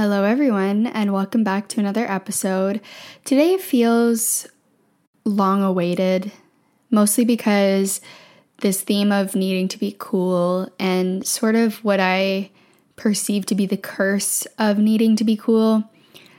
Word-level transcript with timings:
Hello, 0.00 0.22
everyone, 0.22 0.86
and 0.86 1.12
welcome 1.12 1.42
back 1.42 1.66
to 1.66 1.80
another 1.80 2.08
episode. 2.08 2.80
Today 3.24 3.56
feels 3.56 4.46
long 5.24 5.60
awaited, 5.60 6.30
mostly 6.88 7.24
because 7.24 8.00
this 8.58 8.80
theme 8.80 9.10
of 9.10 9.34
needing 9.34 9.66
to 9.66 9.76
be 9.76 9.96
cool 9.98 10.70
and 10.78 11.26
sort 11.26 11.56
of 11.56 11.82
what 11.82 11.98
I 11.98 12.52
perceive 12.94 13.44
to 13.46 13.56
be 13.56 13.66
the 13.66 13.76
curse 13.76 14.46
of 14.56 14.78
needing 14.78 15.16
to 15.16 15.24
be 15.24 15.36
cool 15.36 15.90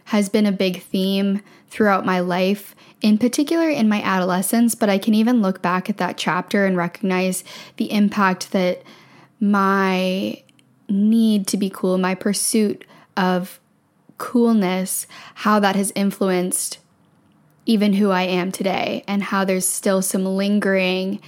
has 0.05 0.29
been 0.29 0.45
a 0.45 0.53
big 0.53 0.81
theme 0.81 1.41
throughout 1.67 2.05
my 2.05 2.21
life, 2.21 2.73
in 3.01 3.17
particular 3.17 3.69
in 3.69 3.89
my 3.89 4.01
adolescence. 4.03 4.73
But 4.73 4.87
I 4.87 4.97
can 4.97 5.13
even 5.13 5.41
look 5.41 5.61
back 5.61 5.89
at 5.89 5.97
that 5.97 6.17
chapter 6.17 6.65
and 6.65 6.77
recognize 6.77 7.43
the 7.75 7.91
impact 7.91 8.53
that 8.53 8.83
my 9.41 10.43
need 10.87 11.45
to 11.47 11.57
be 11.57 11.69
cool, 11.69 11.97
my 11.97 12.15
pursuit 12.15 12.85
of 13.19 13.59
coolness, 14.17 15.05
how 15.35 15.59
that 15.59 15.75
has 15.75 15.91
influenced 15.95 16.79
even 17.65 17.93
who 17.93 18.09
I 18.09 18.23
am 18.23 18.51
today, 18.51 19.03
and 19.07 19.21
how 19.21 19.45
there's 19.45 19.67
still 19.67 20.01
some 20.01 20.25
lingering 20.25 21.21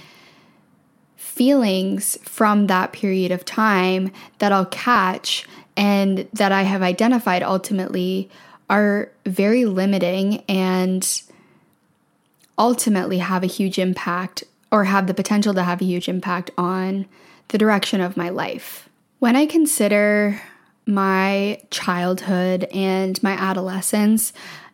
feelings 1.14 2.18
from 2.22 2.66
that 2.66 2.92
period 2.92 3.30
of 3.30 3.44
time 3.44 4.10
that 4.38 4.50
I'll 4.50 4.66
catch 4.66 5.46
and 5.76 6.28
that 6.32 6.50
I 6.50 6.62
have 6.62 6.82
identified 6.82 7.42
ultimately 7.42 8.28
are 8.68 9.10
very 9.24 9.64
limiting 9.64 10.42
and 10.48 11.22
ultimately 12.58 13.18
have 13.18 13.42
a 13.42 13.46
huge 13.46 13.78
impact 13.78 14.44
or 14.70 14.84
have 14.84 15.06
the 15.06 15.14
potential 15.14 15.54
to 15.54 15.62
have 15.62 15.80
a 15.80 15.84
huge 15.84 16.08
impact 16.08 16.50
on 16.58 17.06
the 17.48 17.58
direction 17.58 18.00
of 18.00 18.16
my 18.16 18.28
life. 18.28 18.88
When 19.20 19.36
I 19.36 19.46
consider 19.46 20.42
my 20.86 21.60
childhood 21.70 22.64
and 22.72 23.22
my 23.22 23.32
adolescence, 23.32 24.32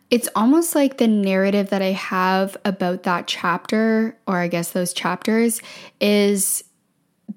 it's 0.09 0.29
almost 0.35 0.73
like 0.73 0.97
the 0.97 1.07
narrative 1.07 1.69
that 1.69 1.81
I 1.81 1.91
have 1.91 2.57
about 2.65 3.03
that 3.03 3.27
chapter, 3.27 4.17
or 4.25 4.37
I 4.37 4.47
guess 4.47 4.71
those 4.71 4.93
chapters, 4.93 5.61
is 5.99 6.63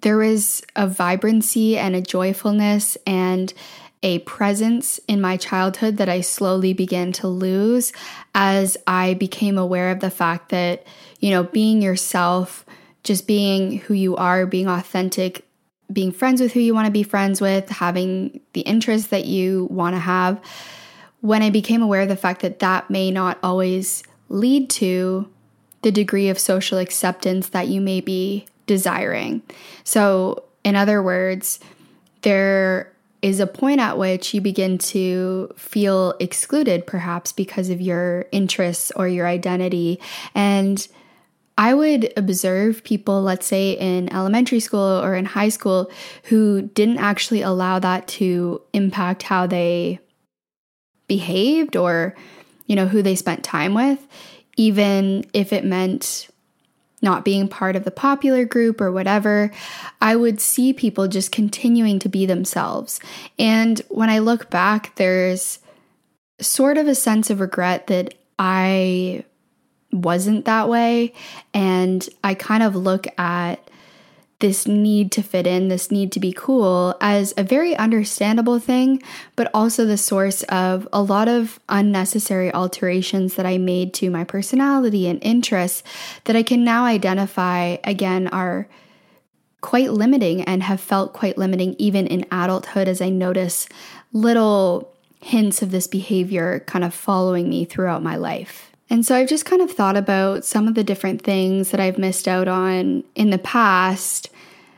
there 0.00 0.16
was 0.16 0.62
a 0.74 0.86
vibrancy 0.86 1.76
and 1.76 1.94
a 1.94 2.00
joyfulness 2.00 2.96
and 3.06 3.52
a 4.02 4.20
presence 4.20 4.98
in 5.06 5.20
my 5.20 5.36
childhood 5.36 5.98
that 5.98 6.08
I 6.08 6.22
slowly 6.22 6.72
began 6.72 7.12
to 7.12 7.28
lose 7.28 7.92
as 8.34 8.76
I 8.86 9.14
became 9.14 9.58
aware 9.58 9.90
of 9.90 10.00
the 10.00 10.10
fact 10.10 10.48
that, 10.48 10.84
you 11.20 11.30
know, 11.30 11.44
being 11.44 11.82
yourself, 11.82 12.64
just 13.04 13.26
being 13.26 13.78
who 13.78 13.94
you 13.94 14.16
are, 14.16 14.46
being 14.46 14.66
authentic, 14.66 15.46
being 15.92 16.12
friends 16.12 16.40
with 16.40 16.52
who 16.52 16.60
you 16.60 16.74
want 16.74 16.86
to 16.86 16.92
be 16.92 17.02
friends 17.02 17.40
with, 17.40 17.68
having 17.68 18.40
the 18.52 18.60
interests 18.62 19.08
that 19.08 19.24
you 19.24 19.68
want 19.70 19.94
to 19.94 20.00
have. 20.00 20.40
When 21.20 21.42
I 21.42 21.50
became 21.50 21.82
aware 21.82 22.02
of 22.02 22.08
the 22.08 22.16
fact 22.16 22.42
that 22.42 22.58
that 22.58 22.90
may 22.90 23.10
not 23.10 23.38
always 23.42 24.02
lead 24.28 24.70
to 24.70 25.28
the 25.82 25.92
degree 25.92 26.28
of 26.28 26.38
social 26.38 26.78
acceptance 26.78 27.48
that 27.50 27.68
you 27.68 27.80
may 27.80 28.00
be 28.00 28.46
desiring. 28.66 29.42
So, 29.84 30.44
in 30.64 30.76
other 30.76 31.02
words, 31.02 31.58
there 32.22 32.92
is 33.20 33.38
a 33.38 33.46
point 33.46 33.80
at 33.80 33.98
which 33.98 34.34
you 34.34 34.40
begin 34.40 34.78
to 34.78 35.52
feel 35.56 36.14
excluded, 36.18 36.86
perhaps 36.86 37.32
because 37.32 37.68
of 37.70 37.80
your 37.80 38.26
interests 38.32 38.90
or 38.96 39.06
your 39.06 39.26
identity. 39.26 40.00
And 40.34 40.86
I 41.58 41.74
would 41.74 42.12
observe 42.16 42.82
people, 42.82 43.22
let's 43.22 43.46
say 43.46 43.72
in 43.72 44.12
elementary 44.12 44.60
school 44.60 44.80
or 44.80 45.14
in 45.14 45.24
high 45.24 45.50
school, 45.50 45.90
who 46.24 46.62
didn't 46.62 46.98
actually 46.98 47.42
allow 47.42 47.78
that 47.78 48.08
to 48.08 48.62
impact 48.72 49.22
how 49.22 49.46
they 49.46 50.00
behaved 51.08 51.76
or, 51.76 52.16
you 52.66 52.74
know, 52.74 52.86
who 52.86 53.02
they 53.02 53.14
spent 53.14 53.44
time 53.44 53.74
with, 53.74 54.06
even 54.56 55.26
if 55.32 55.52
it 55.52 55.64
meant 55.64 56.28
not 57.02 57.24
being 57.24 57.48
part 57.48 57.74
of 57.74 57.84
the 57.84 57.90
popular 57.90 58.44
group 58.44 58.80
or 58.80 58.92
whatever, 58.92 59.50
I 60.00 60.14
would 60.16 60.40
see 60.40 60.72
people 60.72 61.08
just 61.08 61.32
continuing 61.32 61.98
to 61.98 62.08
be 62.08 62.26
themselves. 62.26 63.00
And 63.38 63.80
when 63.88 64.08
I 64.08 64.20
look 64.20 64.50
back, 64.50 64.94
there's 64.94 65.58
sort 66.40 66.78
of 66.78 66.86
a 66.86 66.94
sense 66.94 67.28
of 67.28 67.40
regret 67.40 67.88
that 67.88 68.14
I 68.38 69.24
wasn't 69.92 70.44
that 70.46 70.68
way. 70.68 71.12
And 71.52 72.08
I 72.24 72.34
kind 72.34 72.62
of 72.62 72.74
look 72.74 73.06
at 73.18 73.68
this 74.42 74.66
need 74.66 75.12
to 75.12 75.22
fit 75.22 75.46
in, 75.46 75.68
this 75.68 75.92
need 75.92 76.10
to 76.10 76.18
be 76.18 76.32
cool, 76.32 76.96
as 77.00 77.32
a 77.36 77.44
very 77.44 77.76
understandable 77.76 78.58
thing, 78.58 79.00
but 79.36 79.48
also 79.54 79.86
the 79.86 79.96
source 79.96 80.42
of 80.44 80.88
a 80.92 81.00
lot 81.00 81.28
of 81.28 81.60
unnecessary 81.68 82.52
alterations 82.52 83.36
that 83.36 83.46
I 83.46 83.56
made 83.56 83.94
to 83.94 84.10
my 84.10 84.24
personality 84.24 85.06
and 85.06 85.22
interests 85.22 85.84
that 86.24 86.34
I 86.34 86.42
can 86.42 86.64
now 86.64 86.84
identify 86.84 87.76
again 87.84 88.26
are 88.28 88.66
quite 89.60 89.92
limiting 89.92 90.42
and 90.42 90.64
have 90.64 90.80
felt 90.80 91.12
quite 91.12 91.38
limiting 91.38 91.76
even 91.78 92.08
in 92.08 92.26
adulthood 92.32 92.88
as 92.88 93.00
I 93.00 93.10
notice 93.10 93.68
little 94.12 94.92
hints 95.20 95.62
of 95.62 95.70
this 95.70 95.86
behavior 95.86 96.64
kind 96.66 96.84
of 96.84 96.92
following 96.92 97.48
me 97.48 97.64
throughout 97.64 98.02
my 98.02 98.16
life. 98.16 98.71
And 98.92 99.06
so 99.06 99.16
I've 99.16 99.28
just 99.28 99.46
kind 99.46 99.62
of 99.62 99.70
thought 99.70 99.96
about 99.96 100.44
some 100.44 100.68
of 100.68 100.74
the 100.74 100.84
different 100.84 101.22
things 101.22 101.70
that 101.70 101.80
I've 101.80 101.96
missed 101.96 102.28
out 102.28 102.46
on 102.46 103.04
in 103.14 103.30
the 103.30 103.38
past, 103.38 104.28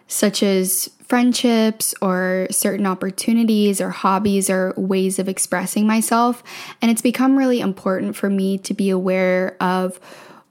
such 0.06 0.40
as 0.40 0.88
friendships 1.02 1.96
or 2.00 2.46
certain 2.48 2.86
opportunities 2.86 3.80
or 3.80 3.90
hobbies 3.90 4.48
or 4.48 4.72
ways 4.76 5.18
of 5.18 5.28
expressing 5.28 5.84
myself. 5.84 6.44
And 6.80 6.92
it's 6.92 7.02
become 7.02 7.36
really 7.36 7.58
important 7.58 8.14
for 8.14 8.30
me 8.30 8.56
to 8.58 8.72
be 8.72 8.88
aware 8.88 9.56
of 9.60 9.98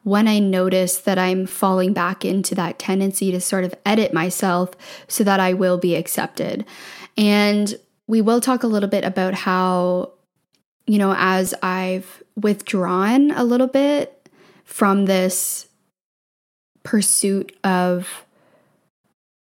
when 0.03 0.27
I 0.27 0.39
notice 0.39 0.97
that 0.97 1.17
I'm 1.17 1.45
falling 1.45 1.93
back 1.93 2.25
into 2.25 2.55
that 2.55 2.79
tendency 2.79 3.31
to 3.31 3.39
sort 3.39 3.63
of 3.63 3.73
edit 3.85 4.13
myself 4.13 4.71
so 5.07 5.23
that 5.23 5.39
I 5.39 5.53
will 5.53 5.77
be 5.77 5.95
accepted. 5.95 6.65
And 7.17 7.73
we 8.07 8.19
will 8.19 8.41
talk 8.41 8.63
a 8.63 8.67
little 8.67 8.89
bit 8.89 9.05
about 9.05 9.33
how, 9.33 10.11
you 10.85 10.97
know, 10.97 11.15
as 11.17 11.53
I've 11.63 12.22
withdrawn 12.35 13.31
a 13.31 13.43
little 13.43 13.67
bit 13.67 14.29
from 14.63 15.05
this 15.05 15.67
pursuit 16.83 17.55
of 17.63 18.25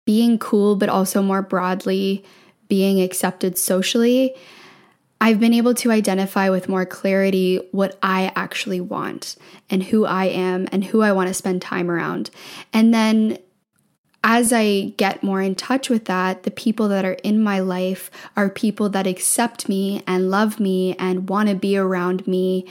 being 0.06 0.40
cool, 0.40 0.76
but 0.76 0.90
also 0.90 1.22
more 1.22 1.42
broadly 1.42 2.24
being 2.68 3.02
accepted 3.02 3.58
socially, 3.58 4.36
I've 5.20 5.40
been 5.40 5.54
able 5.54 5.74
to 5.76 5.92
identify 5.92 6.50
with 6.50 6.70
more 6.70 6.86
clarity 6.86 7.58
what 7.72 7.98
I 8.04 8.32
actually 8.36 8.80
want 8.80 9.36
and 9.70 9.84
who 9.84 10.06
I 10.06 10.26
am 10.26 10.68
and 10.72 10.84
who 10.84 11.02
I 11.02 11.12
want 11.12 11.28
to 11.28 11.34
spend 11.34 11.62
time 11.62 11.90
around. 11.90 12.30
And 12.72 12.94
then 12.94 13.40
as 14.24 14.52
I 14.52 14.94
get 14.98 15.24
more 15.24 15.42
in 15.42 15.56
touch 15.56 15.90
with 15.90 16.06
that, 16.06 16.44
the 16.44 16.52
people 16.52 16.88
that 16.90 17.06
are 17.06 17.18
in 17.24 17.42
my 17.42 17.60
life 17.60 18.12
are 18.36 18.50
people 18.50 18.90
that 18.90 19.08
accept 19.08 19.70
me 19.70 20.04
and 20.06 20.30
love 20.30 20.60
me 20.60 20.96
and 20.98 21.30
want 21.30 21.50
to 21.50 21.56
be 21.56 21.78
around 21.78 22.28
me 22.28 22.66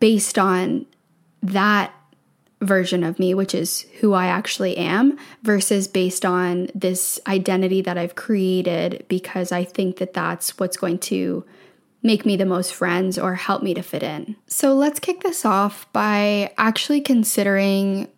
based 0.00 0.38
on 0.38 0.86
that 1.42 1.92
version 2.60 3.04
of 3.04 3.18
me, 3.18 3.34
which 3.34 3.54
is 3.54 3.82
who 4.00 4.12
I 4.12 4.26
actually 4.26 4.76
am, 4.76 5.18
versus 5.42 5.88
based 5.88 6.24
on 6.24 6.68
this 6.74 7.20
identity 7.26 7.82
that 7.82 7.98
I've 7.98 8.14
created 8.14 9.04
because 9.08 9.52
I 9.52 9.64
think 9.64 9.98
that 9.98 10.14
that's 10.14 10.58
what's 10.58 10.76
going 10.76 10.98
to 11.00 11.44
make 12.02 12.26
me 12.26 12.36
the 12.36 12.46
most 12.46 12.74
friends 12.74 13.18
or 13.18 13.34
help 13.34 13.62
me 13.62 13.74
to 13.74 13.82
fit 13.82 14.02
in. 14.02 14.36
So 14.46 14.74
let's 14.74 15.00
kick 15.00 15.22
this 15.22 15.44
off 15.44 15.90
by 15.92 16.52
actually 16.58 17.00
considering 17.00 18.08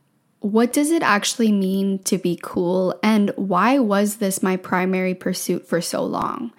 what 0.46 0.72
does 0.72 0.92
it 0.92 1.02
actually 1.02 1.50
mean 1.50 1.98
to 2.04 2.16
be 2.18 2.38
cool 2.40 2.96
and 3.02 3.30
why 3.34 3.80
was 3.80 4.16
this 4.16 4.44
my 4.44 4.56
primary 4.56 5.12
pursuit 5.14 5.66
for 5.66 5.80
so 5.80 6.04
long? 6.04 6.52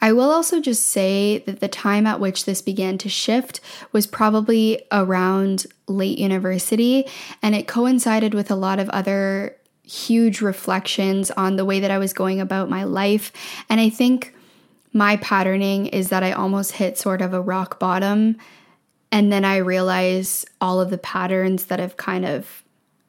I 0.00 0.12
will 0.12 0.30
also 0.30 0.60
just 0.60 0.86
say 0.86 1.38
that 1.40 1.60
the 1.60 1.68
time 1.68 2.06
at 2.06 2.20
which 2.20 2.46
this 2.46 2.62
began 2.62 2.96
to 2.98 3.08
shift 3.10 3.60
was 3.92 4.06
probably 4.06 4.82
around 4.90 5.66
late 5.86 6.18
university, 6.18 7.06
and 7.42 7.54
it 7.54 7.68
coincided 7.68 8.32
with 8.32 8.50
a 8.50 8.56
lot 8.56 8.78
of 8.78 8.88
other 8.88 9.56
huge 9.82 10.40
reflections 10.40 11.30
on 11.32 11.56
the 11.56 11.66
way 11.66 11.80
that 11.80 11.90
I 11.90 11.98
was 11.98 12.14
going 12.14 12.40
about 12.40 12.70
my 12.70 12.84
life. 12.84 13.30
And 13.68 13.78
I 13.78 13.90
think 13.90 14.34
my 14.94 15.16
patterning 15.18 15.86
is 15.88 16.08
that 16.08 16.22
I 16.22 16.32
almost 16.32 16.72
hit 16.72 16.96
sort 16.96 17.20
of 17.20 17.34
a 17.34 17.40
rock 17.42 17.78
bottom. 17.78 18.38
And 19.12 19.30
then 19.30 19.44
I 19.44 19.58
realize 19.58 20.46
all 20.62 20.80
of 20.80 20.88
the 20.88 20.98
patterns 20.98 21.66
that 21.66 21.78
have 21.78 21.98
kind 21.98 22.24
of 22.24 22.63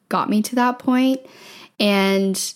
got 0.08 0.30
me 0.30 0.42
to 0.42 0.54
that 0.56 0.78
point. 0.78 1.20
And 1.78 2.54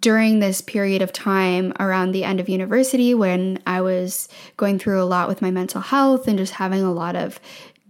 during 0.00 0.40
this 0.40 0.60
period 0.60 1.02
of 1.02 1.12
time 1.12 1.72
around 1.78 2.12
the 2.12 2.24
end 2.24 2.40
of 2.40 2.48
university, 2.48 3.14
when 3.14 3.58
I 3.66 3.80
was 3.80 4.28
going 4.56 4.78
through 4.78 5.02
a 5.02 5.04
lot 5.04 5.28
with 5.28 5.42
my 5.42 5.50
mental 5.50 5.80
health 5.80 6.26
and 6.26 6.38
just 6.38 6.54
having 6.54 6.82
a 6.82 6.92
lot 6.92 7.16
of 7.16 7.38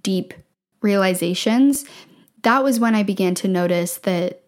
deep 0.03 0.35
realizations, 0.81 1.85
that 2.43 2.65
was 2.65 2.81
when 2.81 2.95
I 2.95 3.03
began 3.03 3.35
to 3.37 3.49
notice 3.49 3.99
that 3.99 4.43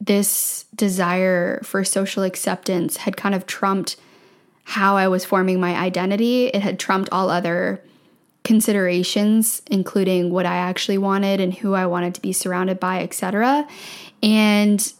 this 0.00 0.66
desire 0.74 1.60
for 1.62 1.82
social 1.84 2.22
acceptance 2.22 2.98
had 2.98 3.16
kind 3.16 3.34
of 3.34 3.46
trumped 3.46 3.96
how 4.64 4.96
I 4.96 5.08
was 5.08 5.24
forming 5.24 5.60
my 5.60 5.74
identity. 5.74 6.46
It 6.48 6.62
had 6.62 6.78
trumped 6.78 7.08
all 7.10 7.30
other 7.30 7.82
considerations, 8.48 9.60
including 9.70 10.30
what 10.30 10.46
I 10.46 10.56
actually 10.56 10.96
wanted 10.96 11.38
and 11.38 11.52
who 11.52 11.74
I 11.74 11.84
wanted 11.84 12.14
to 12.14 12.22
be 12.22 12.32
surrounded 12.32 12.80
by, 12.80 13.02
etc. 13.02 13.68
And 14.22 14.90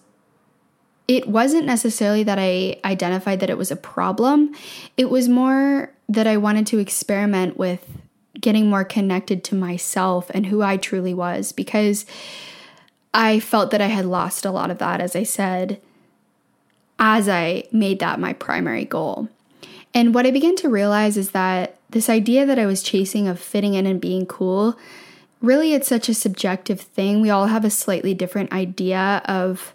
it 1.08 1.26
wasn't 1.26 1.64
necessarily 1.64 2.22
that 2.24 2.38
I 2.38 2.78
identified 2.84 3.40
that 3.40 3.48
it 3.48 3.56
was 3.56 3.70
a 3.70 3.76
problem. 3.76 4.54
It 4.98 5.08
was 5.08 5.30
more 5.30 5.90
that 6.10 6.26
I 6.26 6.36
wanted 6.36 6.66
to 6.66 6.78
experiment 6.78 7.56
with 7.56 7.88
getting 8.38 8.68
more 8.68 8.84
connected 8.84 9.42
to 9.44 9.54
myself 9.54 10.30
and 10.34 10.44
who 10.44 10.60
I 10.60 10.76
truly 10.76 11.14
was 11.14 11.52
because 11.52 12.04
I 13.14 13.40
felt 13.40 13.70
that 13.70 13.80
I 13.80 13.86
had 13.86 14.04
lost 14.04 14.44
a 14.44 14.50
lot 14.50 14.70
of 14.70 14.76
that, 14.76 15.00
as 15.00 15.16
I 15.16 15.22
said, 15.22 15.80
as 16.98 17.30
I 17.30 17.64
made 17.72 17.98
that 18.00 18.20
my 18.20 18.34
primary 18.34 18.84
goal. 18.84 19.30
And 19.98 20.14
what 20.14 20.26
I 20.26 20.30
began 20.30 20.54
to 20.56 20.68
realize 20.68 21.16
is 21.16 21.32
that 21.32 21.76
this 21.90 22.08
idea 22.08 22.46
that 22.46 22.56
I 22.56 22.66
was 22.66 22.84
chasing 22.84 23.26
of 23.26 23.40
fitting 23.40 23.74
in 23.74 23.84
and 23.84 24.00
being 24.00 24.26
cool, 24.26 24.78
really, 25.42 25.74
it's 25.74 25.88
such 25.88 26.08
a 26.08 26.14
subjective 26.14 26.80
thing. 26.80 27.20
We 27.20 27.30
all 27.30 27.46
have 27.46 27.64
a 27.64 27.70
slightly 27.70 28.14
different 28.14 28.52
idea 28.52 29.20
of 29.24 29.74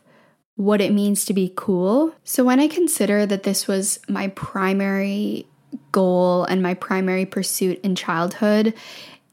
what 0.55 0.79
it 0.79 0.93
means 0.93 1.25
to 1.25 1.33
be 1.33 1.51
cool. 1.57 2.15
So 2.23 2.45
when 2.45 2.61
I 2.61 2.69
consider 2.69 3.25
that 3.25 3.43
this 3.43 3.67
was 3.67 3.99
my 4.07 4.29
primary 4.29 5.45
goal 5.91 6.45
and 6.45 6.63
my 6.63 6.73
primary 6.73 7.25
pursuit 7.25 7.81
in 7.83 7.93
childhood, 7.93 8.73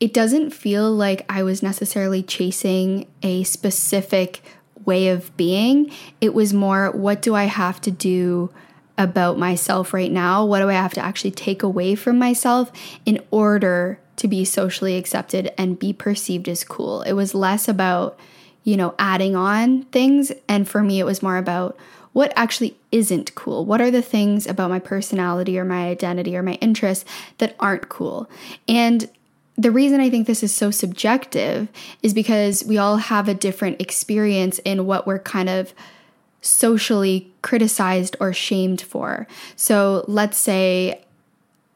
it 0.01 0.13
doesn't 0.13 0.51
feel 0.51 0.91
like 0.91 1.25
I 1.29 1.45
was 1.45 1.63
necessarily 1.63 2.25
chasing 2.25 3.07
a 3.23 3.45
specific 3.45 4.43
way 4.85 5.11
of 5.11 5.37
being. 5.37 5.93
It 6.21 6.35
was 6.35 6.53
more, 6.53 6.91
what 6.91 7.23
do 7.23 7.37
I 7.37 7.45
have 7.45 7.81
to 7.83 7.93
do 7.93 8.51
about 9.01 9.39
myself 9.39 9.93
right 9.93 10.13
now? 10.13 10.45
What 10.45 10.61
do 10.61 10.69
I 10.69 10.75
have 10.75 10.95
to 10.95 11.01
actually 11.01 11.33
take 11.33 11.63
away 11.63 11.95
from 11.95 12.19
myself 12.19 12.71
in 13.05 13.21
order 13.31 13.99
to 14.17 14.29
be 14.29 14.45
socially 14.45 14.97
accepted 14.97 15.53
and 15.57 15.79
be 15.79 15.93
perceived 15.93 16.49
as 16.49 16.63
cool? 16.63 17.03
It 17.03 17.15
was 17.15 17.35
less 17.35 17.67
about 17.69 18.19
you 18.65 18.77
know, 18.77 18.95
adding 18.99 19.35
on 19.35 19.83
things. 19.85 20.33
And 20.49 20.69
for 20.69 20.83
me, 20.83 21.01
it 21.01 21.05
was 21.05 21.23
more 21.23 21.37
about 21.37 21.77
what 22.13 22.33
actually 22.37 22.77
isn't 22.91 23.35
cool. 23.35 23.65
What 23.65 23.81
are 23.81 23.91
the 23.91 24.03
things 24.03 24.47
about 24.47 24.71
my 24.71 24.81
personality 24.81 25.59
or 25.59 25.65
my 25.65 25.87
identity 25.89 26.37
or 26.37 26.43
my 26.43 26.55
interests 26.55 27.05
that 27.39 27.57
aren't 27.61 27.89
cool? 27.89 28.29
And 28.69 29.09
the 29.57 29.71
reason 29.71 30.01
I 30.01 30.11
think 30.11 30.27
this 30.27 30.43
is 30.43 30.55
so 30.55 30.71
subjective 30.71 31.69
is 32.03 32.15
because 32.15 32.65
we 32.65 32.79
all 32.79 32.97
have 32.97 33.29
a 33.29 33.35
different 33.35 33.81
experience 33.81 34.59
in 34.61 34.87
what 34.87 35.07
we're 35.07 35.19
kind 35.19 35.49
of 35.49 35.73
socially 36.41 37.33
criticized 37.43 38.17
or 38.21 38.33
shamed 38.33 38.81
for. 38.81 39.27
So 39.57 40.05
let's 40.09 40.39
say 40.39 41.03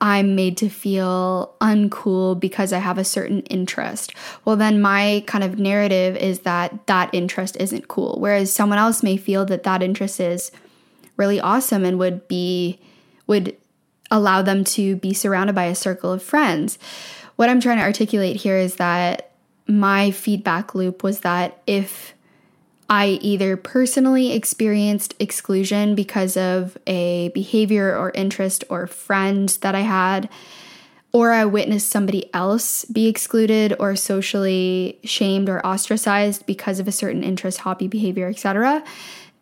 I'm 0.00 0.34
made 0.34 0.56
to 0.58 0.69
feel 0.69 1.55
uncool 1.61 2.38
because 2.38 2.72
I 2.72 2.78
have 2.78 2.99
a 2.99 3.05
certain 3.05 3.40
interest. 3.43 4.12
Well, 4.44 4.56
then 4.56 4.81
my 4.81 5.25
kind 5.26 5.44
of 5.44 5.58
narrative 5.58 6.16
is 6.16 6.40
that 6.40 6.87
that 6.87 7.11
interest 7.12 7.56
isn't 7.58 7.88
cool. 7.88 8.16
Whereas 8.19 8.52
someone 8.52 8.78
else 8.78 9.02
may 9.02 9.16
feel 9.16 9.44
that 9.46 9.62
that 9.62 9.82
interest 9.82 10.20
is 10.20 10.50
really 11.16 11.40
awesome 11.40 11.84
and 11.84 11.99
would 11.99 12.26
be, 12.28 12.81
would 13.26 13.56
allow 14.11 14.43
them 14.43 14.64
to 14.64 14.96
be 14.96 15.14
surrounded 15.14 15.55
by 15.55 15.64
a 15.64 15.75
circle 15.75 16.12
of 16.12 16.22
friends. 16.22 16.78
What 17.37 17.49
I'm 17.49 17.61
trying 17.61 17.78
to 17.78 17.84
articulate 17.84 18.37
here 18.37 18.58
is 18.58 18.76
that 18.76 19.31
my 19.66 20.11
feedback 20.11 20.75
loop 20.75 21.02
was 21.02 21.20
that 21.20 21.62
if 21.66 22.13
I 22.89 23.19
either 23.23 23.57
personally 23.57 24.33
experienced 24.33 25.15
exclusion 25.19 25.95
because 25.95 26.37
of 26.37 26.77
a 26.87 27.29
behavior 27.31 27.97
or 27.97 28.11
interest 28.15 28.65
or 28.69 28.87
friend 28.87 29.49
that 29.63 29.75
I 29.75 29.81
had, 29.81 30.29
or 31.13 31.33
I 31.33 31.45
witnessed 31.45 31.91
somebody 31.91 32.33
else 32.35 32.85
be 32.87 33.07
excluded 33.07 33.75
or 33.79 33.97
socially 33.97 34.99
shamed 35.05 35.49
or 35.49 35.65
ostracized 35.65 36.45
because 36.45 36.79
of 36.81 36.89
a 36.89 36.93
certain 36.93 37.23
interest, 37.23 37.61
hobby, 37.61 37.89
behavior, 37.89 38.29
etc., 38.29 38.85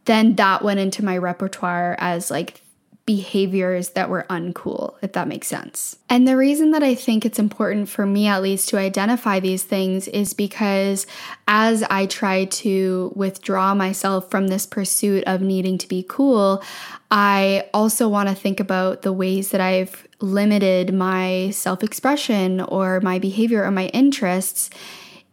then 0.04 0.34
that 0.34 0.62
went 0.62 0.80
into 0.80 1.04
my 1.04 1.16
repertoire 1.16 1.94
as 1.98 2.30
like 2.30 2.60
behaviors 3.04 3.90
that 3.90 4.08
were 4.08 4.24
uncool, 4.30 4.94
if 5.02 5.12
that 5.12 5.26
makes 5.26 5.48
sense. 5.48 5.96
And 6.08 6.26
the 6.26 6.36
reason 6.36 6.70
that 6.70 6.84
I 6.84 6.94
think 6.94 7.24
it's 7.24 7.38
important 7.38 7.88
for 7.88 8.06
me, 8.06 8.28
at 8.28 8.42
least, 8.42 8.68
to 8.68 8.78
identify 8.78 9.40
these 9.40 9.64
things 9.64 10.06
is 10.08 10.34
because 10.34 11.06
as 11.48 11.82
I 11.84 12.06
try 12.06 12.44
to 12.44 13.12
withdraw 13.16 13.74
myself 13.74 14.30
from 14.30 14.48
this 14.48 14.66
pursuit 14.66 15.24
of 15.26 15.40
needing 15.40 15.78
to 15.78 15.88
be 15.88 16.04
cool, 16.08 16.62
I 17.10 17.68
also 17.74 18.08
want 18.08 18.28
to 18.28 18.34
think 18.36 18.60
about 18.60 19.02
the 19.02 19.12
ways 19.12 19.50
that 19.50 19.60
I've 19.60 20.06
limited 20.20 20.94
my 20.94 21.50
self 21.50 21.82
expression 21.82 22.60
or 22.60 23.00
my 23.00 23.18
behavior 23.18 23.64
or 23.64 23.72
my 23.72 23.86
interests 23.86 24.70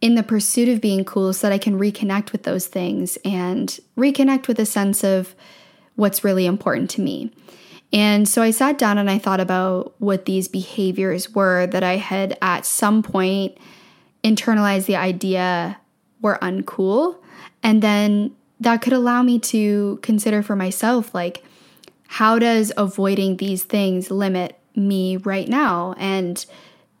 in 0.00 0.14
the 0.14 0.22
pursuit 0.22 0.68
of 0.68 0.80
being 0.80 1.04
cool 1.04 1.32
so 1.32 1.46
that 1.46 1.54
I 1.54 1.58
can 1.58 1.78
reconnect 1.78 2.32
with 2.32 2.42
those 2.42 2.66
things 2.66 3.16
and 3.24 3.78
reconnect 3.96 4.48
with 4.48 4.58
a 4.58 4.66
sense 4.66 5.04
of 5.04 5.34
what's 6.00 6.24
really 6.24 6.46
important 6.46 6.88
to 6.90 7.00
me. 7.00 7.30
And 7.92 8.28
so 8.28 8.42
I 8.42 8.52
sat 8.52 8.78
down 8.78 8.98
and 8.98 9.10
I 9.10 9.18
thought 9.18 9.40
about 9.40 9.94
what 9.98 10.24
these 10.24 10.48
behaviors 10.48 11.34
were 11.34 11.66
that 11.66 11.82
I 11.82 11.96
had 11.96 12.38
at 12.40 12.64
some 12.64 13.02
point 13.02 13.58
internalized 14.24 14.86
the 14.86 14.96
idea 14.96 15.78
were 16.22 16.38
uncool. 16.40 17.16
And 17.62 17.82
then 17.82 18.34
that 18.60 18.80
could 18.80 18.92
allow 18.92 19.22
me 19.22 19.38
to 19.40 19.98
consider 20.02 20.42
for 20.42 20.56
myself 20.56 21.14
like, 21.14 21.44
how 22.06 22.38
does 22.38 22.72
avoiding 22.76 23.36
these 23.36 23.64
things 23.64 24.10
limit 24.10 24.58
me 24.74 25.16
right 25.18 25.48
now? 25.48 25.94
And 25.98 26.44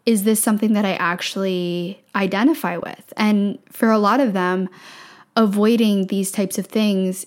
is 0.06 0.24
this 0.24 0.42
something 0.42 0.72
that 0.74 0.84
I 0.84 0.94
actually 0.94 2.02
identify 2.14 2.76
with? 2.76 3.12
And 3.16 3.58
for 3.70 3.90
a 3.90 3.98
lot 3.98 4.20
of 4.20 4.32
them, 4.32 4.68
avoiding 5.36 6.08
these 6.08 6.32
types 6.32 6.58
of 6.58 6.66
things 6.66 7.26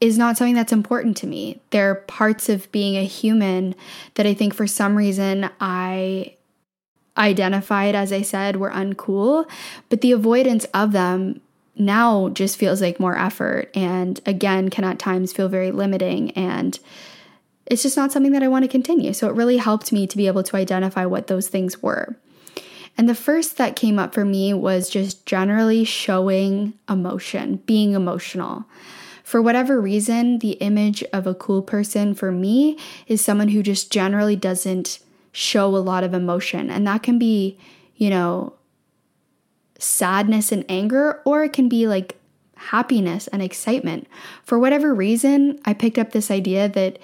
is 0.00 0.16
not 0.16 0.36
something 0.36 0.54
that's 0.54 0.72
important 0.72 1.16
to 1.18 1.26
me. 1.26 1.60
There 1.70 1.90
are 1.90 1.96
parts 1.96 2.48
of 2.48 2.70
being 2.70 2.96
a 2.96 3.04
human 3.04 3.74
that 4.14 4.26
I 4.26 4.34
think 4.34 4.54
for 4.54 4.66
some 4.66 4.96
reason 4.96 5.50
I 5.60 6.36
identified, 7.16 7.94
as 7.94 8.12
I 8.12 8.22
said, 8.22 8.56
were 8.56 8.70
uncool, 8.70 9.48
but 9.88 10.00
the 10.00 10.12
avoidance 10.12 10.64
of 10.66 10.92
them 10.92 11.40
now 11.76 12.28
just 12.28 12.56
feels 12.56 12.80
like 12.80 12.98
more 12.98 13.16
effort 13.16 13.70
and 13.74 14.20
again 14.26 14.68
can 14.68 14.82
at 14.82 14.98
times 14.98 15.32
feel 15.32 15.48
very 15.48 15.70
limiting 15.70 16.32
and 16.32 16.80
it's 17.66 17.82
just 17.82 17.96
not 17.96 18.10
something 18.10 18.32
that 18.32 18.42
I 18.42 18.48
want 18.48 18.64
to 18.64 18.68
continue. 18.68 19.12
So 19.12 19.28
it 19.28 19.34
really 19.34 19.58
helped 19.58 19.92
me 19.92 20.06
to 20.06 20.16
be 20.16 20.26
able 20.26 20.42
to 20.42 20.56
identify 20.56 21.04
what 21.04 21.26
those 21.26 21.48
things 21.48 21.82
were. 21.82 22.16
And 22.96 23.08
the 23.08 23.14
first 23.14 23.58
that 23.58 23.76
came 23.76 23.98
up 23.98 24.14
for 24.14 24.24
me 24.24 24.54
was 24.54 24.88
just 24.88 25.26
generally 25.26 25.84
showing 25.84 26.72
emotion, 26.88 27.56
being 27.66 27.92
emotional. 27.92 28.64
For 29.28 29.42
whatever 29.42 29.78
reason, 29.78 30.38
the 30.38 30.52
image 30.52 31.04
of 31.12 31.26
a 31.26 31.34
cool 31.34 31.60
person 31.60 32.14
for 32.14 32.32
me 32.32 32.78
is 33.06 33.20
someone 33.20 33.48
who 33.48 33.62
just 33.62 33.92
generally 33.92 34.36
doesn't 34.36 35.00
show 35.32 35.66
a 35.66 35.84
lot 35.84 36.02
of 36.02 36.14
emotion. 36.14 36.70
And 36.70 36.86
that 36.86 37.02
can 37.02 37.18
be, 37.18 37.58
you 37.94 38.08
know, 38.08 38.54
sadness 39.78 40.50
and 40.50 40.64
anger, 40.66 41.20
or 41.26 41.44
it 41.44 41.52
can 41.52 41.68
be 41.68 41.86
like 41.86 42.16
happiness 42.56 43.26
and 43.26 43.42
excitement. 43.42 44.06
For 44.44 44.58
whatever 44.58 44.94
reason, 44.94 45.60
I 45.66 45.74
picked 45.74 45.98
up 45.98 46.12
this 46.12 46.30
idea 46.30 46.66
that 46.70 46.98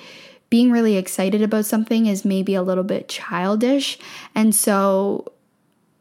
being 0.49 0.71
really 0.71 0.97
excited 0.97 1.43
about 1.43 1.66
something 1.66 2.07
is 2.07 2.25
maybe 2.25 2.54
a 2.54 2.62
little 2.62 2.85
bit 2.85 3.11
childish. 3.11 3.99
And 4.35 4.54
so, 4.54 5.31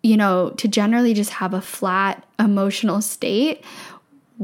you 0.01 0.15
know, 0.15 0.51
to 0.51 0.69
generally 0.69 1.13
just 1.13 1.31
have 1.31 1.53
a 1.53 1.59
flat 1.59 2.25
emotional 2.39 3.01
state 3.01 3.63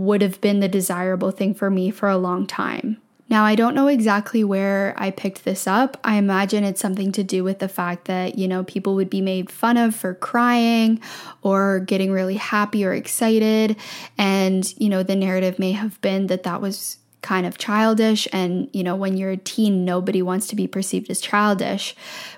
would 0.06 0.22
have 0.22 0.40
been 0.42 0.60
the 0.60 0.68
desirable 0.68 1.32
thing 1.32 1.54
for 1.54 1.70
me 1.70 1.92
for 1.92 2.10
a 2.10 2.18
long 2.18 2.48
time. 2.48 2.98
Now, 3.30 3.46
I 3.46 3.54
don't 3.54 3.76
know 3.76 3.88
exactly 3.88 4.44
where 4.44 4.96
I 4.98 5.12
picked 5.12 5.46
this 5.46 5.68
up. 5.68 5.98
I 6.04 6.16
imagine 6.16 6.64
it's 6.64 6.82
something 6.82 7.12
to 7.12 7.24
do 7.24 7.44
with 7.44 7.60
the 7.60 7.68
fact 7.68 8.06
that, 8.06 8.40
you 8.40 8.48
know, 8.48 8.64
people 8.64 8.96
would 8.96 9.10
be 9.10 9.22
made 9.22 9.52
fun 9.52 9.78
of 9.78 9.94
for 9.94 10.16
crying 10.16 11.00
or 11.44 11.82
getting 11.82 12.12
really 12.12 12.38
happy 12.38 12.84
or 12.84 12.94
excited. 12.94 13.76
And, 14.18 14.74
you 14.80 14.90
know, 14.90 15.04
the 15.04 15.16
narrative 15.16 15.60
may 15.60 15.74
have 15.74 16.02
been 16.02 16.26
that 16.28 16.42
that 16.42 16.60
was 16.60 16.98
kind 17.22 17.46
of 17.46 17.60
childish. 17.60 18.28
And, 18.34 18.68
you 18.74 18.82
know, 18.82 18.96
when 18.96 19.16
you're 19.16 19.32
a 19.32 19.38
teen, 19.38 19.86
nobody 19.86 20.24
wants 20.24 20.48
to 20.48 20.56
be 20.56 20.66
perceived 20.66 21.12
as 21.12 21.22
childish. 21.22 21.96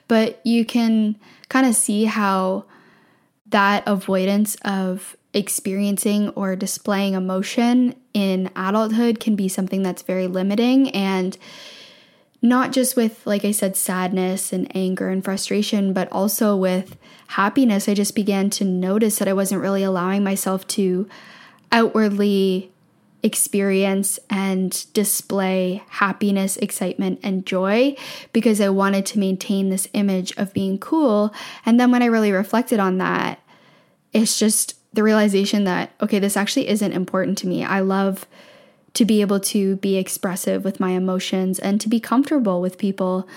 But 0.10 0.42
you 0.44 0.66
can 0.66 1.16
kind 1.48 1.66
of 1.66 1.74
see 1.76 2.04
how 2.04 2.66
that 3.52 3.84
avoidance 3.86 4.56
of 4.66 5.16
experiencing 5.34 6.30
or 6.30 6.56
displaying 6.56 7.14
emotion 7.14 7.96
in 8.14 8.50
adulthood 8.56 9.20
can 9.20 9.36
be 9.36 9.48
something 9.48 9.82
that's 9.82 10.02
very 10.02 10.28
limiting 10.28 10.90
and 10.90 11.38
not 12.42 12.72
just 12.72 12.96
with 12.96 13.26
like 13.26 13.46
I 13.46 13.52
said 13.52 13.78
sadness 13.78 14.52
and 14.52 14.76
anger 14.76 15.10
and 15.10 15.24
frustration 15.24 15.94
but 15.94 16.12
also 16.12 16.56
with 16.58 16.98
happiness. 17.28 17.88
I 17.88 17.94
just 17.94 18.16
began 18.16 18.50
to 18.52 18.66
notice 18.66 19.20
that 19.20 19.28
I 19.28 19.34
wasn't 19.34 19.62
really 19.62 19.84
allowing 19.84 20.24
myself 20.24 20.68
to 20.70 21.08
outwardly 21.72 22.71
experience 23.24 24.20
and 24.30 24.86
display 24.94 25.84
happiness, 25.90 26.58
excitement, 26.58 27.20
and 27.24 27.46
joy 27.46 27.96
because 28.34 28.60
I 28.60 28.70
wanted 28.70 29.06
to 29.08 29.20
maintain 29.20 29.70
this 29.70 29.88
image 29.94 30.34
of 30.38 30.54
being 30.54 30.78
cool. 30.78 31.34
And 31.66 31.80
then 31.80 31.92
when 31.92 32.02
I 32.02 32.08
really 32.08 32.32
reflected 32.32 32.80
on 32.80 32.98
that, 32.98 33.40
it's 34.14 34.38
just 34.38 34.76
the 34.94 35.04
realization 35.04 35.64
that, 35.66 35.92
okay, 36.02 36.20
this 36.20 36.36
actually 36.36 36.68
isn't 36.68 36.92
important 36.92 37.38
to 37.40 37.48
me. 37.48 37.64
I 37.64 37.80
love 37.80 38.26
to 38.94 39.06
be 39.06 39.22
able 39.22 39.40
to 39.40 39.78
be 39.78 39.98
expressive 39.98 40.66
with 40.66 40.80
my 40.80 40.92
emotions 40.92 41.60
and 41.60 41.80
to 41.80 41.88
be 41.88 42.00
comfortable 42.00 42.60
with 42.60 42.78
people 42.78 43.28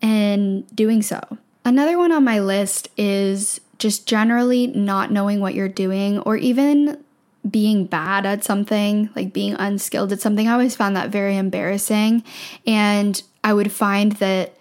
and 0.00 0.74
doing 0.74 1.02
so. 1.02 1.20
Another 1.64 1.98
one 1.98 2.12
on 2.12 2.24
my 2.24 2.40
list 2.40 2.88
is 2.96 3.60
just 3.78 4.06
generally 4.06 4.68
not 4.68 5.10
knowing 5.10 5.40
what 5.40 5.54
you're 5.54 5.68
doing 5.68 6.18
or 6.20 6.36
even 6.36 7.02
being 7.48 7.86
bad 7.86 8.26
at 8.26 8.44
something, 8.44 9.10
like 9.16 9.32
being 9.32 9.54
unskilled 9.54 10.12
at 10.12 10.20
something. 10.20 10.48
I 10.48 10.52
always 10.52 10.76
found 10.76 10.96
that 10.96 11.10
very 11.10 11.36
embarrassing. 11.36 12.22
And 12.66 13.22
I 13.42 13.54
would 13.54 13.72
find 13.72 14.12
that 14.12 14.56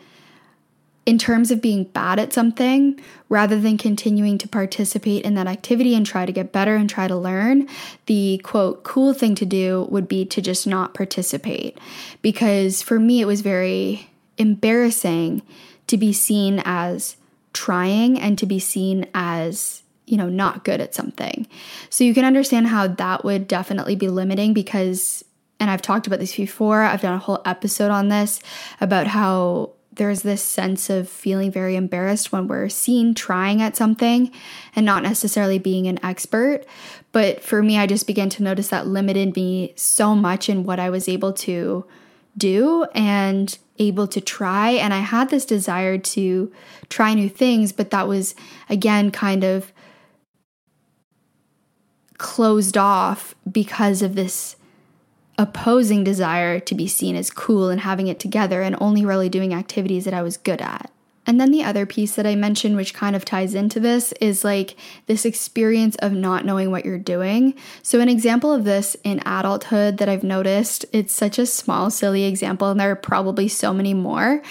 in 1.05 1.17
terms 1.17 1.49
of 1.49 1.61
being 1.61 1.85
bad 1.85 2.19
at 2.19 2.33
something, 2.33 2.99
rather 3.29 3.59
than 3.59 3.77
continuing 3.77 4.37
to 4.37 4.47
participate 4.47 5.25
in 5.25 5.33
that 5.33 5.47
activity 5.47 5.95
and 5.95 6.05
try 6.05 6.25
to 6.25 6.31
get 6.31 6.51
better 6.51 6.75
and 6.75 6.89
try 6.89 7.07
to 7.07 7.15
learn, 7.15 7.67
the 8.05 8.39
quote, 8.43 8.83
cool 8.83 9.13
thing 9.13 9.33
to 9.33 9.45
do 9.45 9.87
would 9.89 10.07
be 10.07 10.23
to 10.25 10.41
just 10.41 10.67
not 10.67 10.93
participate. 10.93 11.79
Because 12.21 12.81
for 12.81 12.99
me, 12.99 13.21
it 13.21 13.25
was 13.25 13.41
very 13.41 14.11
embarrassing 14.37 15.41
to 15.87 15.97
be 15.97 16.13
seen 16.13 16.61
as 16.63 17.17
trying 17.53 18.19
and 18.19 18.37
to 18.37 18.45
be 18.45 18.59
seen 18.59 19.07
as 19.13 19.81
you 20.09 20.17
know 20.17 20.29
not 20.29 20.63
good 20.63 20.81
at 20.81 20.95
something 20.95 21.47
so 21.89 22.03
you 22.03 22.13
can 22.13 22.25
understand 22.25 22.67
how 22.67 22.87
that 22.87 23.23
would 23.23 23.47
definitely 23.47 23.95
be 23.95 24.09
limiting 24.09 24.53
because 24.53 25.23
and 25.59 25.69
I've 25.69 25.81
talked 25.81 26.07
about 26.07 26.19
this 26.19 26.35
before 26.35 26.83
I've 26.83 27.01
done 27.01 27.13
a 27.13 27.19
whole 27.19 27.41
episode 27.45 27.91
on 27.91 28.07
this 28.07 28.39
about 28.79 29.07
how 29.07 29.71
there's 29.99 30.21
this 30.21 30.41
sense 30.41 30.89
of 30.89 31.09
feeling 31.09 31.51
very 31.51 31.75
embarrassed 31.75 32.31
when 32.31 32.47
we're 32.47 32.69
seen 32.69 33.13
trying 33.13 33.61
at 33.61 33.75
something 33.75 34.31
and 34.73 34.85
not 34.85 35.03
necessarily 35.03 35.59
being 35.59 35.87
an 35.87 36.03
expert. 36.03 36.65
But 37.11 37.43
for 37.43 37.61
me, 37.61 37.77
I 37.77 37.85
just 37.85 38.07
began 38.07 38.29
to 38.29 38.43
notice 38.43 38.69
that 38.69 38.87
limited 38.87 39.35
me 39.35 39.73
so 39.75 40.15
much 40.15 40.47
in 40.47 40.63
what 40.63 40.79
I 40.79 40.89
was 40.89 41.09
able 41.09 41.33
to 41.33 41.85
do 42.37 42.85
and 42.95 43.57
able 43.77 44.07
to 44.07 44.21
try. 44.21 44.69
And 44.71 44.93
I 44.93 44.99
had 44.99 45.29
this 45.29 45.45
desire 45.45 45.97
to 45.97 46.51
try 46.87 47.13
new 47.13 47.27
things, 47.27 47.73
but 47.73 47.89
that 47.89 48.07
was 48.07 48.35
again 48.69 49.11
kind 49.11 49.43
of 49.43 49.73
closed 52.19 52.77
off 52.77 53.33
because 53.51 54.03
of 54.03 54.13
this 54.13 54.55
opposing 55.39 56.03
desire 56.03 56.59
to 56.59 56.75
be 56.75 56.87
seen 56.87 57.15
as 57.15 57.31
cool 57.31 57.69
and 57.69 57.81
having 57.81 58.07
it 58.07 58.19
together 58.19 58.61
and 58.61 58.75
only 58.79 59.05
really 59.05 59.29
doing 59.29 59.53
activities 59.53 60.05
that 60.05 60.13
I 60.13 60.21
was 60.21 60.37
good 60.37 60.61
at. 60.61 60.91
And 61.25 61.39
then 61.39 61.51
the 61.51 61.63
other 61.63 61.85
piece 61.85 62.15
that 62.15 62.25
I 62.25 62.35
mentioned, 62.35 62.75
which 62.75 62.93
kind 62.93 63.15
of 63.15 63.23
ties 63.23 63.53
into 63.53 63.79
this, 63.79 64.13
is 64.13 64.43
like 64.43 64.75
this 65.05 65.25
experience 65.25 65.95
of 65.97 66.11
not 66.11 66.43
knowing 66.43 66.71
what 66.71 66.85
you're 66.85 66.97
doing. 66.97 67.53
So, 67.83 67.99
an 67.99 68.09
example 68.09 68.51
of 68.51 68.63
this 68.63 68.95
in 69.03 69.19
adulthood 69.27 69.99
that 69.99 70.09
I've 70.09 70.23
noticed, 70.23 70.85
it's 70.91 71.13
such 71.13 71.37
a 71.37 71.45
small, 71.45 71.91
silly 71.91 72.23
example, 72.23 72.71
and 72.71 72.79
there 72.79 72.89
are 72.89 72.95
probably 72.95 73.47
so 73.47 73.73
many 73.73 73.93
more. 73.93 74.41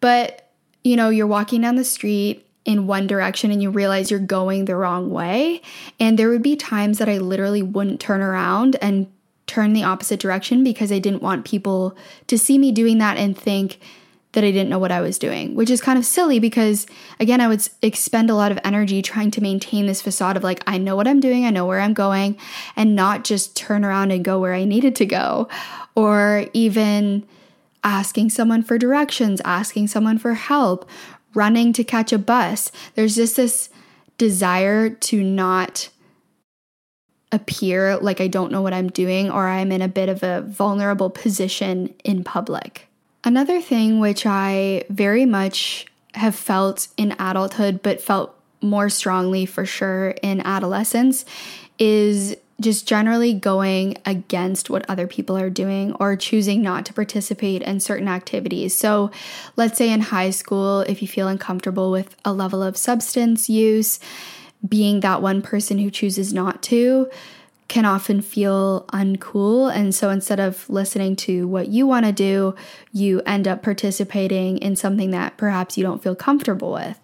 But, 0.00 0.50
you 0.82 0.96
know, 0.96 1.08
you're 1.08 1.28
walking 1.28 1.60
down 1.60 1.76
the 1.76 1.84
street 1.84 2.47
in 2.68 2.86
one 2.86 3.06
direction 3.06 3.50
and 3.50 3.62
you 3.62 3.70
realize 3.70 4.10
you're 4.10 4.20
going 4.20 4.66
the 4.66 4.76
wrong 4.76 5.08
way. 5.08 5.62
And 5.98 6.18
there 6.18 6.28
would 6.28 6.42
be 6.42 6.54
times 6.54 6.98
that 6.98 7.08
I 7.08 7.16
literally 7.16 7.62
wouldn't 7.62 7.98
turn 7.98 8.20
around 8.20 8.76
and 8.82 9.10
turn 9.46 9.72
the 9.72 9.84
opposite 9.84 10.20
direction 10.20 10.62
because 10.62 10.92
I 10.92 10.98
didn't 10.98 11.22
want 11.22 11.46
people 11.46 11.96
to 12.26 12.36
see 12.36 12.58
me 12.58 12.70
doing 12.70 12.98
that 12.98 13.16
and 13.16 13.36
think 13.36 13.80
that 14.32 14.44
I 14.44 14.50
didn't 14.50 14.68
know 14.68 14.78
what 14.78 14.92
I 14.92 15.00
was 15.00 15.18
doing, 15.18 15.54
which 15.54 15.70
is 15.70 15.80
kind 15.80 15.98
of 15.98 16.04
silly 16.04 16.38
because, 16.38 16.86
again, 17.18 17.40
I 17.40 17.48
would 17.48 17.66
expend 17.80 18.28
a 18.28 18.34
lot 18.34 18.52
of 18.52 18.58
energy 18.62 19.00
trying 19.00 19.30
to 19.30 19.40
maintain 19.40 19.86
this 19.86 20.02
facade 20.02 20.36
of 20.36 20.44
like, 20.44 20.62
I 20.66 20.76
know 20.76 20.94
what 20.94 21.08
I'm 21.08 21.20
doing, 21.20 21.46
I 21.46 21.50
know 21.50 21.64
where 21.64 21.80
I'm 21.80 21.94
going, 21.94 22.36
and 22.76 22.94
not 22.94 23.24
just 23.24 23.56
turn 23.56 23.82
around 23.82 24.10
and 24.10 24.22
go 24.22 24.38
where 24.38 24.52
I 24.52 24.64
needed 24.64 24.94
to 24.96 25.06
go, 25.06 25.48
or 25.96 26.44
even 26.52 27.26
asking 27.82 28.28
someone 28.28 28.62
for 28.62 28.76
directions, 28.76 29.40
asking 29.46 29.86
someone 29.86 30.18
for 30.18 30.34
help, 30.34 30.86
running 31.34 31.72
to 31.74 31.84
catch 31.84 32.12
a 32.12 32.18
bus. 32.18 32.72
There's 32.94 33.14
just 33.14 33.36
this 33.36 33.70
desire 34.16 34.90
to 34.90 35.22
not 35.22 35.90
appear 37.30 37.98
like 37.98 38.20
I 38.20 38.26
don't 38.26 38.50
know 38.50 38.62
what 38.62 38.72
I'm 38.72 38.88
doing 38.88 39.30
or 39.30 39.48
I'm 39.48 39.70
in 39.70 39.82
a 39.82 39.88
bit 39.88 40.08
of 40.08 40.22
a 40.22 40.42
vulnerable 40.42 41.10
position 41.10 41.94
in 42.04 42.24
public. 42.24 42.88
Another 43.24 43.60
thing 43.60 44.00
which 44.00 44.24
I 44.24 44.84
very 44.88 45.26
much 45.26 45.86
have 46.14 46.34
felt 46.34 46.88
in 46.96 47.14
adulthood, 47.18 47.82
but 47.82 48.00
felt 48.00 48.34
more 48.62 48.88
strongly 48.88 49.46
for 49.46 49.66
sure 49.66 50.10
in 50.22 50.40
adolescence, 50.40 51.24
is 51.78 52.36
just 52.60 52.88
generally 52.88 53.32
going 53.32 53.96
against 54.04 54.68
what 54.68 54.88
other 54.88 55.06
people 55.06 55.36
are 55.36 55.50
doing 55.50 55.92
or 55.94 56.16
choosing 56.16 56.60
not 56.60 56.84
to 56.86 56.92
participate 56.92 57.62
in 57.62 57.80
certain 57.80 58.08
activities. 58.08 58.76
So, 58.76 59.10
let's 59.56 59.78
say 59.78 59.90
in 59.90 60.00
high 60.00 60.30
school, 60.30 60.80
if 60.80 61.00
you 61.00 61.08
feel 61.08 61.28
uncomfortable 61.28 61.90
with 61.90 62.16
a 62.24 62.32
level 62.32 62.62
of 62.62 62.76
substance 62.76 63.48
use, 63.48 64.00
being 64.66 65.00
that 65.00 65.22
one 65.22 65.40
person 65.40 65.78
who 65.78 65.90
chooses 65.90 66.34
not 66.34 66.62
to 66.64 67.08
can 67.68 67.84
often 67.84 68.22
feel 68.22 68.86
uncool. 68.94 69.70
And 69.72 69.94
so 69.94 70.08
instead 70.08 70.40
of 70.40 70.68
listening 70.70 71.16
to 71.16 71.46
what 71.46 71.68
you 71.68 71.86
want 71.86 72.06
to 72.06 72.12
do, 72.12 72.54
you 72.92 73.20
end 73.26 73.46
up 73.46 73.62
participating 73.62 74.56
in 74.58 74.74
something 74.74 75.10
that 75.10 75.36
perhaps 75.36 75.76
you 75.76 75.84
don't 75.84 76.02
feel 76.02 76.16
comfortable 76.16 76.72
with. 76.72 76.98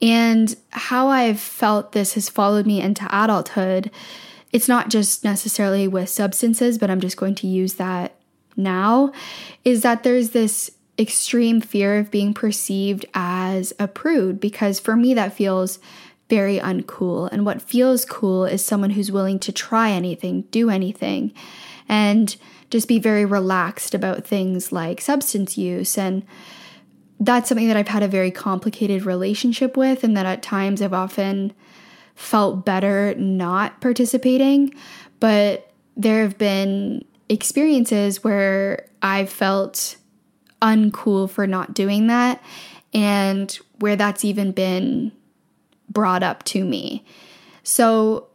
And 0.00 0.56
how 0.70 1.08
I've 1.08 1.40
felt 1.40 1.92
this 1.92 2.14
has 2.14 2.28
followed 2.28 2.64
me 2.64 2.80
into 2.80 3.06
adulthood. 3.10 3.90
It's 4.54 4.68
not 4.68 4.88
just 4.88 5.24
necessarily 5.24 5.88
with 5.88 6.08
substances, 6.08 6.78
but 6.78 6.88
I'm 6.88 7.00
just 7.00 7.16
going 7.16 7.34
to 7.36 7.48
use 7.48 7.74
that 7.74 8.14
now. 8.56 9.10
Is 9.64 9.82
that 9.82 10.04
there's 10.04 10.30
this 10.30 10.70
extreme 10.96 11.60
fear 11.60 11.98
of 11.98 12.12
being 12.12 12.32
perceived 12.32 13.04
as 13.14 13.72
a 13.80 13.88
prude 13.88 14.38
because 14.38 14.78
for 14.78 14.94
me 14.94 15.12
that 15.14 15.32
feels 15.32 15.80
very 16.30 16.60
uncool. 16.60 17.28
And 17.32 17.44
what 17.44 17.60
feels 17.60 18.04
cool 18.04 18.44
is 18.44 18.64
someone 18.64 18.90
who's 18.90 19.10
willing 19.10 19.40
to 19.40 19.50
try 19.50 19.90
anything, 19.90 20.42
do 20.52 20.70
anything, 20.70 21.32
and 21.88 22.36
just 22.70 22.86
be 22.86 23.00
very 23.00 23.24
relaxed 23.24 23.92
about 23.92 24.24
things 24.24 24.70
like 24.70 25.00
substance 25.00 25.58
use. 25.58 25.98
And 25.98 26.24
that's 27.18 27.48
something 27.48 27.66
that 27.66 27.76
I've 27.76 27.88
had 27.88 28.04
a 28.04 28.08
very 28.08 28.30
complicated 28.30 29.04
relationship 29.04 29.76
with, 29.76 30.04
and 30.04 30.16
that 30.16 30.26
at 30.26 30.44
times 30.44 30.80
I've 30.80 30.94
often 30.94 31.52
felt 32.14 32.64
better 32.64 33.14
not 33.16 33.80
participating. 33.80 34.74
But 35.20 35.70
there 35.96 36.22
have 36.22 36.38
been 36.38 37.04
experiences 37.28 38.22
where 38.22 38.86
I've 39.02 39.30
felt 39.30 39.96
uncool 40.60 41.28
for 41.30 41.46
not 41.46 41.74
doing 41.74 42.06
that, 42.08 42.42
and 42.92 43.58
where 43.78 43.96
that's 43.96 44.24
even 44.24 44.52
been 44.52 45.12
brought 45.88 46.22
up 46.22 46.42
to 46.44 46.64
me. 46.64 47.04
So 47.62 48.28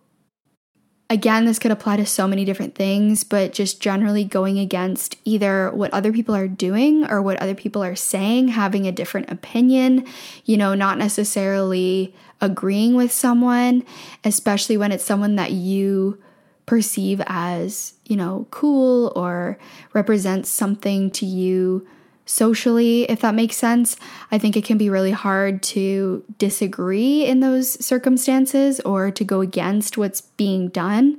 again, 1.09 1.45
this 1.45 1.59
could 1.59 1.71
apply 1.71 1.97
to 1.97 2.05
so 2.05 2.27
many 2.27 2.45
different 2.45 2.75
things, 2.75 3.23
but 3.23 3.51
just 3.51 3.81
generally 3.81 4.23
going 4.23 4.59
against 4.59 5.17
either 5.25 5.71
what 5.71 5.91
other 5.91 6.13
people 6.13 6.35
are 6.35 6.47
doing 6.47 7.09
or 7.09 7.21
what 7.21 7.37
other 7.37 7.55
people 7.55 7.83
are 7.83 7.95
saying, 7.95 8.49
having 8.49 8.85
a 8.85 8.91
different 8.91 9.29
opinion, 9.31 10.05
you 10.45 10.55
know, 10.55 10.75
not 10.75 10.97
necessarily 10.97 12.13
agreeing 12.41 12.95
with 12.95 13.11
someone, 13.11 13.83
especially 14.23 14.77
when 14.77 14.91
it's 14.91 15.03
someone 15.03 15.35
that 15.35 15.51
you 15.51 16.21
perceive 16.67 17.21
as, 17.25 17.93
you 18.05 18.15
know, 18.15 18.45
cool 18.51 19.11
or 19.15 19.57
represents 19.93 20.49
something 20.49 21.09
to 21.09 21.25
you 21.25 21.87
socially, 22.29 23.09
if 23.09 23.21
that 23.21 23.33
makes 23.33 23.55
sense. 23.55 23.98
I 24.31 24.38
think 24.38 24.55
it 24.55 24.63
can 24.63 24.77
be 24.77 24.89
really 24.89 25.12
hard 25.12 25.63
to 25.63 26.24
disagree 26.38 27.25
in 27.25 27.39
those 27.39 27.83
circumstances 27.83 28.79
or 28.81 29.09
to 29.09 29.24
go 29.24 29.41
against 29.41 29.98
what's 29.98 30.21
being 30.21 30.69
done. 30.69 31.17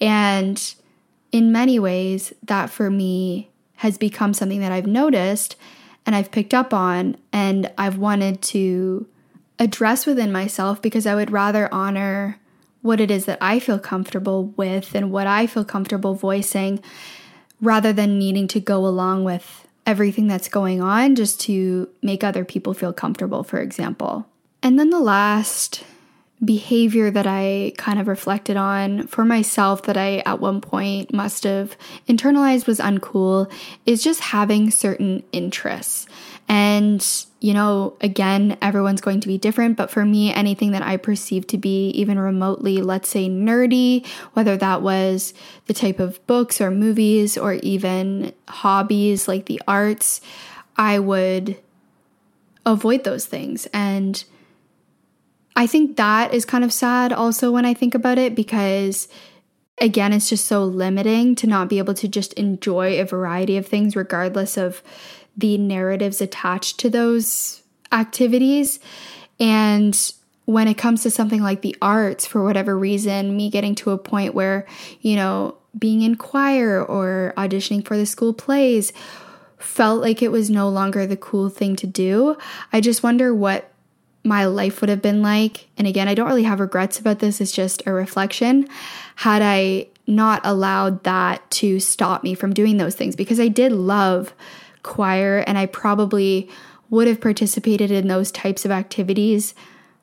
And 0.00 0.74
in 1.32 1.50
many 1.50 1.80
ways, 1.80 2.32
that 2.44 2.70
for 2.70 2.90
me 2.90 3.50
has 3.76 3.98
become 3.98 4.32
something 4.32 4.60
that 4.60 4.70
I've 4.70 4.86
noticed 4.86 5.56
and 6.06 6.14
I've 6.14 6.30
picked 6.30 6.54
up 6.54 6.72
on 6.72 7.16
and 7.32 7.70
I've 7.76 7.98
wanted 7.98 8.40
to 8.42 9.06
address 9.58 10.06
within 10.06 10.30
myself 10.30 10.80
because 10.80 11.06
I 11.06 11.16
would 11.16 11.32
rather 11.32 11.68
honor 11.74 12.38
what 12.82 13.00
it 13.00 13.10
is 13.10 13.24
that 13.24 13.38
I 13.40 13.58
feel 13.58 13.80
comfortable 13.80 14.46
with 14.56 14.94
and 14.94 15.10
what 15.10 15.26
I 15.26 15.48
feel 15.48 15.64
comfortable 15.64 16.14
voicing 16.14 16.80
rather 17.60 17.92
than 17.92 18.16
needing 18.16 18.46
to 18.48 18.60
go 18.60 18.86
along 18.86 19.24
with 19.24 19.65
everything 19.86 20.26
that's 20.26 20.48
going 20.48 20.82
on 20.82 21.14
just 21.14 21.40
to 21.42 21.88
make 22.02 22.24
other 22.24 22.44
people 22.44 22.74
feel 22.74 22.92
comfortable, 22.92 23.42
for 23.42 23.60
example. 23.60 24.26
And 24.62 24.78
then 24.78 24.90
the 24.90 25.00
last 25.00 25.84
behavior 26.44 27.10
that 27.10 27.26
I 27.26 27.72
kind 27.78 27.98
of 27.98 28.08
reflected 28.08 28.56
on 28.58 29.06
for 29.06 29.24
myself 29.24 29.84
that 29.84 29.96
I 29.96 30.18
at 30.26 30.40
one 30.40 30.60
point 30.60 31.14
must 31.14 31.44
have 31.44 31.76
internalized 32.08 32.66
was 32.66 32.78
uncool 32.78 33.50
is 33.86 34.02
just 34.02 34.20
having 34.20 34.70
certain 34.70 35.22
interests. 35.32 36.06
And, 36.48 37.00
you 37.46 37.54
know, 37.54 37.96
again, 38.00 38.58
everyone's 38.60 39.00
going 39.00 39.20
to 39.20 39.28
be 39.28 39.38
different, 39.38 39.76
but 39.76 39.88
for 39.88 40.04
me, 40.04 40.34
anything 40.34 40.72
that 40.72 40.82
I 40.82 40.96
perceived 40.96 41.48
to 41.50 41.58
be 41.58 41.90
even 41.90 42.18
remotely, 42.18 42.82
let's 42.82 43.08
say, 43.08 43.28
nerdy, 43.28 44.04
whether 44.32 44.56
that 44.56 44.82
was 44.82 45.32
the 45.66 45.72
type 45.72 46.00
of 46.00 46.26
books 46.26 46.60
or 46.60 46.72
movies 46.72 47.38
or 47.38 47.52
even 47.62 48.32
hobbies 48.48 49.28
like 49.28 49.46
the 49.46 49.62
arts, 49.68 50.20
I 50.76 50.98
would 50.98 51.56
avoid 52.66 53.04
those 53.04 53.26
things. 53.26 53.68
And 53.72 54.24
I 55.54 55.68
think 55.68 55.96
that 55.98 56.34
is 56.34 56.44
kind 56.44 56.64
of 56.64 56.72
sad 56.72 57.12
also 57.12 57.52
when 57.52 57.64
I 57.64 57.74
think 57.74 57.94
about 57.94 58.18
it 58.18 58.34
because 58.34 59.06
again, 59.78 60.12
it's 60.12 60.28
just 60.28 60.46
so 60.46 60.64
limiting 60.64 61.34
to 61.36 61.46
not 61.46 61.68
be 61.68 61.78
able 61.78 61.94
to 61.94 62.08
just 62.08 62.32
enjoy 62.34 63.00
a 63.00 63.04
variety 63.04 63.56
of 63.56 63.66
things 63.66 63.96
regardless 63.96 64.56
of 64.56 64.82
the 65.36 65.58
narratives 65.58 66.20
attached 66.20 66.78
to 66.80 66.90
those 66.90 67.62
activities. 67.92 68.80
And 69.38 70.12
when 70.46 70.68
it 70.68 70.78
comes 70.78 71.02
to 71.02 71.10
something 71.10 71.42
like 71.42 71.60
the 71.60 71.76
arts, 71.82 72.24
for 72.24 72.42
whatever 72.42 72.78
reason, 72.78 73.36
me 73.36 73.50
getting 73.50 73.74
to 73.76 73.90
a 73.90 73.98
point 73.98 74.34
where, 74.34 74.66
you 75.00 75.16
know, 75.16 75.56
being 75.78 76.02
in 76.02 76.16
choir 76.16 76.82
or 76.82 77.34
auditioning 77.36 77.84
for 77.84 77.96
the 77.96 78.06
school 78.06 78.32
plays 78.32 78.92
felt 79.58 80.00
like 80.00 80.22
it 80.22 80.32
was 80.32 80.48
no 80.48 80.68
longer 80.68 81.06
the 81.06 81.16
cool 81.16 81.50
thing 81.50 81.76
to 81.76 81.86
do. 81.86 82.36
I 82.72 82.80
just 82.80 83.02
wonder 83.02 83.34
what 83.34 83.70
my 84.26 84.44
life 84.44 84.80
would 84.80 84.90
have 84.90 85.02
been 85.02 85.22
like. 85.22 85.68
And 85.78 85.86
again, 85.86 86.08
I 86.08 86.14
don't 86.14 86.28
really 86.28 86.42
have 86.42 86.60
regrets 86.60 86.98
about 86.98 87.20
this, 87.20 87.40
it's 87.40 87.52
just 87.52 87.82
a 87.86 87.92
reflection. 87.92 88.68
Had 89.16 89.42
I 89.42 89.88
not 90.06 90.40
allowed 90.44 91.04
that 91.04 91.48
to 91.50 91.80
stop 91.80 92.22
me 92.22 92.34
from 92.34 92.52
doing 92.52 92.76
those 92.76 92.94
things, 92.94 93.16
because 93.16 93.40
I 93.40 93.48
did 93.48 93.72
love 93.72 94.34
choir 94.82 95.38
and 95.46 95.58
I 95.58 95.66
probably 95.66 96.48
would 96.90 97.08
have 97.08 97.20
participated 97.20 97.90
in 97.90 98.08
those 98.08 98.30
types 98.30 98.64
of 98.64 98.70
activities 98.70 99.54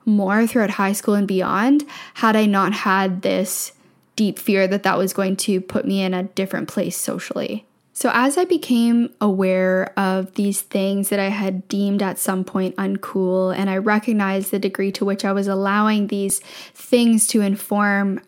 more 0.06 0.46
throughout 0.46 0.72
high 0.72 0.92
school 0.92 1.14
and 1.14 1.28
beyond 1.28 1.86
had 2.16 2.36
I 2.36 2.46
not 2.46 2.74
had 2.74 3.22
this 3.22 3.72
deep 4.16 4.38
fear 4.38 4.68
that 4.68 4.84
that 4.84 4.98
was 4.98 5.14
going 5.14 5.38
to 5.38 5.62
put 5.62 5.86
me 5.86 6.02
in 6.02 6.14
a 6.14 6.24
different 6.24 6.68
place 6.68 6.98
socially. 6.98 7.66
So, 7.96 8.10
as 8.12 8.40
I 8.40 8.46
became 8.46 9.14
aware 9.22 9.94
of 9.98 10.34
these 10.34 10.62
things 10.62 11.10
that 11.10 11.20
I 11.20 11.30
had 11.30 11.68
deemed 11.68 12.02
at 12.02 12.18
some 12.18 12.44
point 12.44 12.76
uncool, 12.76 13.56
and 13.56 13.70
I 13.70 13.78
recognized 13.78 14.50
the 14.50 14.58
degree 14.58 14.92
to 14.94 15.06
which 15.06 15.24
I 15.24 15.32
was 15.32 15.48
allowing 15.48 16.08
these 16.08 16.40
things 16.74 17.28
to 17.28 17.42
inform 17.42 18.20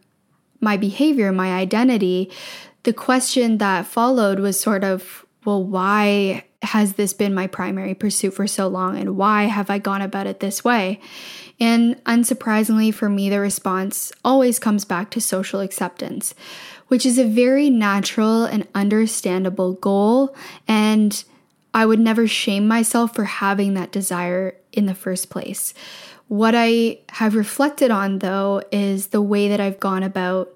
my 0.61 0.77
behavior, 0.77 1.31
my 1.31 1.51
identity, 1.51 2.31
the 2.83 2.93
question 2.93 3.57
that 3.57 3.87
followed 3.87 4.39
was 4.39 4.59
sort 4.59 4.83
of, 4.83 5.25
well, 5.45 5.63
why 5.63 6.43
has 6.61 6.93
this 6.93 7.13
been 7.13 7.33
my 7.33 7.47
primary 7.47 7.95
pursuit 7.95 8.35
for 8.35 8.45
so 8.45 8.67
long, 8.67 8.97
and 8.97 9.17
why 9.17 9.43
have 9.45 9.71
I 9.71 9.79
gone 9.79 10.03
about 10.03 10.27
it 10.27 10.41
this 10.41 10.63
way? 10.63 10.99
And 11.59 12.03
unsurprisingly 12.03 12.93
for 12.93 13.09
me, 13.09 13.29
the 13.29 13.39
response 13.39 14.11
always 14.23 14.59
comes 14.59 14.85
back 14.85 15.09
to 15.11 15.21
social 15.21 15.59
acceptance 15.59 16.35
which 16.87 17.05
is 17.05 17.17
a 17.17 17.25
very 17.25 17.69
natural 17.69 18.45
and 18.45 18.67
understandable 18.75 19.73
goal. 19.73 20.35
And 20.67 21.23
I 21.73 21.85
would 21.85 21.99
never 21.99 22.27
shame 22.27 22.67
myself 22.67 23.15
for 23.15 23.25
having 23.25 23.73
that 23.73 23.91
desire 23.91 24.55
in 24.71 24.85
the 24.85 24.95
first 24.95 25.29
place. 25.29 25.73
What 26.27 26.53
I 26.55 26.99
have 27.09 27.35
reflected 27.35 27.91
on, 27.91 28.19
though, 28.19 28.63
is 28.71 29.07
the 29.07 29.21
way 29.21 29.47
that 29.47 29.59
I've 29.59 29.79
gone 29.79 30.03
about 30.03 30.55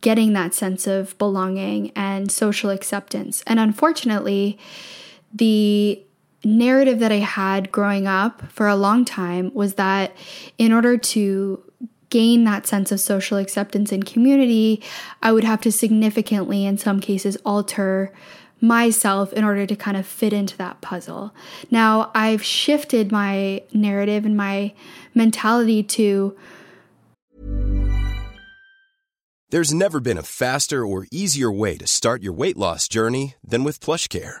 getting 0.00 0.32
that 0.32 0.54
sense 0.54 0.86
of 0.86 1.16
belonging 1.18 1.90
and 1.96 2.30
social 2.30 2.70
acceptance. 2.70 3.42
And 3.46 3.58
unfortunately, 3.58 4.58
the 5.34 6.02
narrative 6.44 7.00
that 7.00 7.12
I 7.12 7.16
had 7.16 7.72
growing 7.72 8.06
up 8.06 8.50
for 8.50 8.68
a 8.68 8.76
long 8.76 9.04
time 9.04 9.52
was 9.54 9.74
that 9.74 10.16
in 10.56 10.72
order 10.72 10.96
to 10.96 11.62
gain 12.10 12.44
that 12.44 12.66
sense 12.66 12.92
of 12.92 13.00
social 13.00 13.38
acceptance 13.38 13.92
and 13.92 14.04
community, 14.04 14.82
I 15.22 15.32
would 15.32 15.44
have 15.44 15.60
to 15.62 15.72
significantly, 15.72 16.64
in 16.64 16.78
some 16.78 17.00
cases, 17.00 17.36
alter 17.44 18.12
myself 18.60 19.32
in 19.32 19.44
order 19.44 19.66
to 19.66 19.76
kind 19.76 19.96
of 19.96 20.06
fit 20.06 20.32
into 20.32 20.56
that 20.58 20.80
puzzle. 20.80 21.32
Now, 21.70 22.10
I've 22.14 22.42
shifted 22.42 23.12
my 23.12 23.62
narrative 23.72 24.24
and 24.24 24.36
my 24.36 24.72
mentality 25.14 25.82
to. 25.84 26.36
There's 29.50 29.72
never 29.72 30.00
been 30.00 30.18
a 30.18 30.22
faster 30.22 30.84
or 30.84 31.06
easier 31.10 31.50
way 31.50 31.78
to 31.78 31.86
start 31.86 32.22
your 32.22 32.34
weight 32.34 32.56
loss 32.56 32.88
journey 32.88 33.36
than 33.42 33.64
with 33.64 33.80
PlushCare 33.80 34.40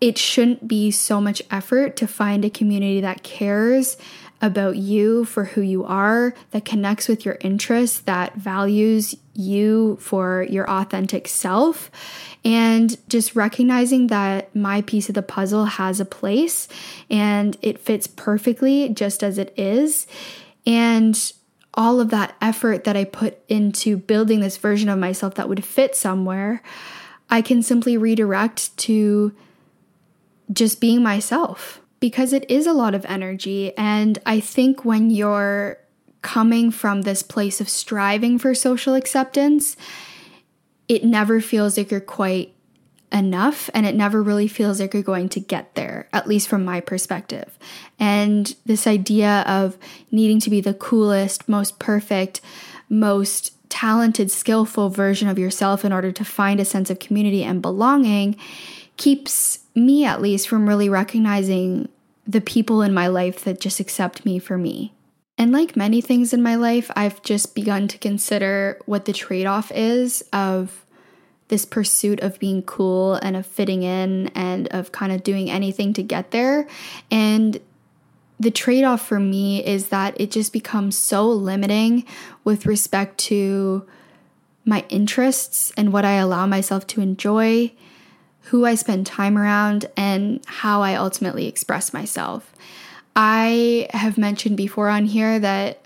it 0.00 0.18
shouldn't 0.18 0.68
be 0.68 0.90
so 0.90 1.20
much 1.20 1.42
effort 1.50 1.96
to 1.96 2.06
find 2.06 2.44
a 2.44 2.50
community 2.50 3.00
that 3.00 3.22
cares 3.22 3.96
about 4.40 4.76
you 4.76 5.24
for 5.24 5.44
who 5.44 5.60
you 5.60 5.84
are, 5.84 6.32
that 6.52 6.64
connects 6.64 7.08
with 7.08 7.24
your 7.24 7.38
interests, 7.40 7.98
that 8.00 8.34
values 8.36 9.16
you 9.34 9.96
for 10.00 10.46
your 10.48 10.68
authentic 10.70 11.26
self, 11.26 11.90
and 12.44 12.96
just 13.08 13.34
recognizing 13.34 14.06
that 14.08 14.54
my 14.54 14.80
piece 14.82 15.08
of 15.08 15.16
the 15.16 15.22
puzzle 15.22 15.64
has 15.64 15.98
a 15.98 16.04
place 16.04 16.68
and 17.10 17.56
it 17.62 17.80
fits 17.80 18.06
perfectly 18.06 18.88
just 18.90 19.24
as 19.24 19.38
it 19.38 19.52
is. 19.56 20.06
And 20.64 21.32
all 21.74 22.00
of 22.00 22.10
that 22.10 22.36
effort 22.40 22.84
that 22.84 22.96
I 22.96 23.04
put 23.04 23.38
into 23.48 23.96
building 23.96 24.40
this 24.40 24.56
version 24.56 24.88
of 24.88 24.98
myself 24.98 25.34
that 25.34 25.48
would 25.48 25.64
fit 25.64 25.96
somewhere, 25.96 26.62
I 27.28 27.42
can 27.42 27.62
simply 27.62 27.96
redirect 27.96 28.76
to 28.78 29.34
just 30.52 30.80
being 30.80 31.02
myself 31.02 31.80
because 32.00 32.32
it 32.32 32.48
is 32.50 32.66
a 32.66 32.72
lot 32.72 32.94
of 32.94 33.04
energy. 33.06 33.76
And 33.76 34.18
I 34.24 34.40
think 34.40 34.84
when 34.84 35.10
you're 35.10 35.78
coming 36.22 36.70
from 36.70 37.02
this 37.02 37.22
place 37.22 37.60
of 37.60 37.68
striving 37.68 38.38
for 38.38 38.54
social 38.54 38.94
acceptance, 38.94 39.76
it 40.88 41.04
never 41.04 41.40
feels 41.40 41.76
like 41.76 41.90
you're 41.90 42.00
quite 42.00 42.54
enough 43.10 43.70
and 43.72 43.86
it 43.86 43.94
never 43.94 44.22
really 44.22 44.48
feels 44.48 44.80
like 44.80 44.92
you're 44.92 45.02
going 45.02 45.28
to 45.30 45.40
get 45.40 45.74
there, 45.74 46.08
at 46.12 46.26
least 46.26 46.48
from 46.48 46.64
my 46.64 46.80
perspective. 46.80 47.58
And 47.98 48.54
this 48.66 48.86
idea 48.86 49.44
of 49.46 49.78
needing 50.10 50.40
to 50.40 50.50
be 50.50 50.60
the 50.60 50.74
coolest, 50.74 51.48
most 51.48 51.78
perfect, 51.78 52.40
most 52.88 53.52
talented, 53.70 54.30
skillful 54.30 54.88
version 54.88 55.28
of 55.28 55.38
yourself 55.38 55.84
in 55.84 55.92
order 55.92 56.12
to 56.12 56.24
find 56.24 56.60
a 56.60 56.64
sense 56.64 56.90
of 56.90 56.98
community 56.98 57.44
and 57.44 57.62
belonging 57.62 58.36
keeps 58.96 59.60
me 59.78 60.04
at 60.04 60.20
least 60.20 60.48
from 60.48 60.68
really 60.68 60.88
recognizing 60.88 61.88
the 62.26 62.40
people 62.40 62.82
in 62.82 62.92
my 62.92 63.06
life 63.06 63.44
that 63.44 63.60
just 63.60 63.80
accept 63.80 64.24
me 64.24 64.38
for 64.38 64.58
me. 64.58 64.92
And 65.38 65.52
like 65.52 65.76
many 65.76 66.00
things 66.00 66.32
in 66.32 66.42
my 66.42 66.56
life, 66.56 66.90
I've 66.96 67.22
just 67.22 67.54
begun 67.54 67.88
to 67.88 67.98
consider 67.98 68.78
what 68.86 69.04
the 69.04 69.12
trade 69.12 69.46
off 69.46 69.70
is 69.72 70.22
of 70.32 70.84
this 71.46 71.64
pursuit 71.64 72.20
of 72.20 72.38
being 72.38 72.62
cool 72.62 73.14
and 73.14 73.36
of 73.36 73.46
fitting 73.46 73.82
in 73.82 74.28
and 74.34 74.68
of 74.68 74.92
kind 74.92 75.12
of 75.12 75.22
doing 75.22 75.50
anything 75.50 75.92
to 75.94 76.02
get 76.02 76.32
there. 76.32 76.66
And 77.10 77.58
the 78.38 78.50
trade 78.50 78.84
off 78.84 79.06
for 79.06 79.18
me 79.18 79.64
is 79.64 79.88
that 79.88 80.20
it 80.20 80.30
just 80.30 80.52
becomes 80.52 80.96
so 80.96 81.28
limiting 81.28 82.04
with 82.44 82.66
respect 82.66 83.18
to 83.18 83.86
my 84.64 84.84
interests 84.88 85.72
and 85.76 85.92
what 85.92 86.04
I 86.04 86.14
allow 86.14 86.46
myself 86.46 86.86
to 86.88 87.00
enjoy 87.00 87.72
who 88.48 88.64
I 88.64 88.74
spend 88.74 89.06
time 89.06 89.36
around, 89.36 89.86
and 89.96 90.40
how 90.46 90.82
I 90.82 90.94
ultimately 90.94 91.46
express 91.46 91.92
myself. 91.92 92.52
I 93.14 93.88
have 93.90 94.16
mentioned 94.16 94.56
before 94.56 94.88
on 94.88 95.06
here 95.06 95.38
that 95.38 95.82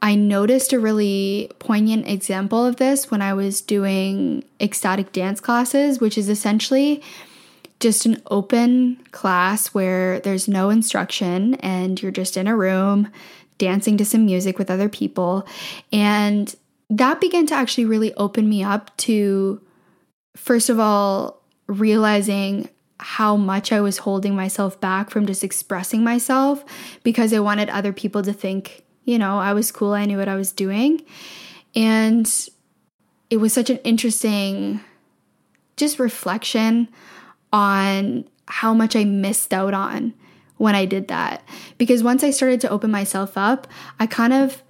I 0.00 0.14
noticed 0.14 0.72
a 0.72 0.78
really 0.78 1.50
poignant 1.58 2.08
example 2.08 2.64
of 2.64 2.76
this 2.76 3.10
when 3.10 3.20
I 3.20 3.34
was 3.34 3.60
doing 3.60 4.44
ecstatic 4.60 5.12
dance 5.12 5.40
classes, 5.40 6.00
which 6.00 6.16
is 6.16 6.28
essentially 6.28 7.02
just 7.80 8.06
an 8.06 8.22
open 8.30 8.96
class 9.12 9.68
where 9.68 10.20
there's 10.20 10.46
no 10.46 10.70
instruction 10.70 11.54
and 11.56 12.00
you're 12.00 12.12
just 12.12 12.36
in 12.36 12.46
a 12.46 12.56
room 12.56 13.08
dancing 13.56 13.96
to 13.96 14.04
some 14.04 14.24
music 14.24 14.58
with 14.58 14.70
other 14.70 14.88
people. 14.88 15.46
And 15.92 16.54
that 16.90 17.20
began 17.20 17.46
to 17.46 17.54
actually 17.54 17.86
really 17.86 18.14
open 18.14 18.48
me 18.48 18.62
up 18.62 18.96
to, 18.98 19.60
first 20.36 20.70
of 20.70 20.78
all, 20.78 21.37
realizing 21.68 22.68
how 23.00 23.36
much 23.36 23.70
I 23.70 23.80
was 23.80 23.98
holding 23.98 24.34
myself 24.34 24.80
back 24.80 25.10
from 25.10 25.26
just 25.26 25.44
expressing 25.44 26.02
myself 26.02 26.64
because 27.04 27.32
I 27.32 27.38
wanted 27.38 27.70
other 27.70 27.92
people 27.92 28.22
to 28.22 28.32
think, 28.32 28.84
you 29.04 29.18
know, 29.18 29.38
I 29.38 29.52
was 29.52 29.70
cool, 29.70 29.92
I 29.92 30.04
knew 30.04 30.18
what 30.18 30.28
I 30.28 30.34
was 30.34 30.50
doing. 30.50 31.02
And 31.76 32.28
it 33.30 33.36
was 33.36 33.52
such 33.52 33.70
an 33.70 33.78
interesting 33.78 34.80
just 35.76 35.98
reflection 35.98 36.88
on 37.52 38.28
how 38.46 38.74
much 38.74 38.96
I 38.96 39.04
missed 39.04 39.54
out 39.54 39.74
on 39.74 40.14
when 40.56 40.74
I 40.74 40.86
did 40.86 41.08
that. 41.08 41.42
Because 41.76 42.02
once 42.02 42.24
I 42.24 42.30
started 42.30 42.60
to 42.62 42.70
open 42.70 42.90
myself 42.90 43.38
up, 43.38 43.68
I 44.00 44.06
kind 44.06 44.32
of 44.32 44.62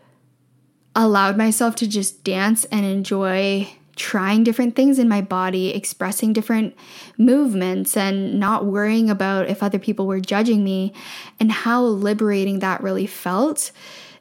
allowed 0.94 1.37
myself 1.37 1.76
to 1.76 1.88
just 1.88 2.24
dance 2.24 2.64
and 2.66 2.84
enjoy 2.84 3.68
trying 3.98 4.44
different 4.44 4.76
things 4.76 4.98
in 4.98 5.08
my 5.08 5.20
body, 5.20 5.70
expressing 5.70 6.32
different 6.32 6.74
movements, 7.18 7.96
and 7.96 8.38
not 8.40 8.64
worrying 8.64 9.11
about 9.11 9.48
if 9.48 9.62
other 9.62 9.78
people 9.78 10.06
were 10.06 10.20
judging 10.20 10.64
me, 10.64 10.92
and 11.38 11.52
how 11.52 11.82
liberating 11.82 12.61
that 12.61 12.82
really 12.82 13.06
felt. 13.06 13.72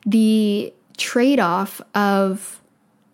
The 0.05 0.73
trade 0.97 1.39
off 1.39 1.79
of 1.95 2.61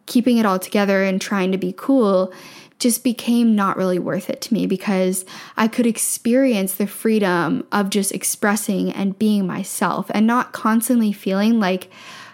keeping 0.06 0.38
it 0.38 0.46
all 0.46 0.60
together 0.60 1.04
and 1.04 1.22
trying 1.22 1.52
to 1.52 1.58
be 1.58 1.74
cool 1.76 2.34
just 2.80 3.04
became 3.04 3.56
not 3.56 3.78
really 3.78 4.00
worth 4.00 4.30
it 4.30 4.42
to 4.42 4.54
me 4.54 4.66
because 4.66 5.26
I 5.56 5.68
could 5.68 5.86
experience 5.86 6.74
the 6.74 6.88
freedom 6.88 7.66
of 7.72 7.90
just 7.90 8.12
expressing 8.12 8.92
and 8.92 9.18
being 9.18 9.48
myself 9.48 10.12
and 10.14 10.28
not 10.28 10.52
constantly 10.52 11.14
feeling 11.14 11.60
like 11.60 11.90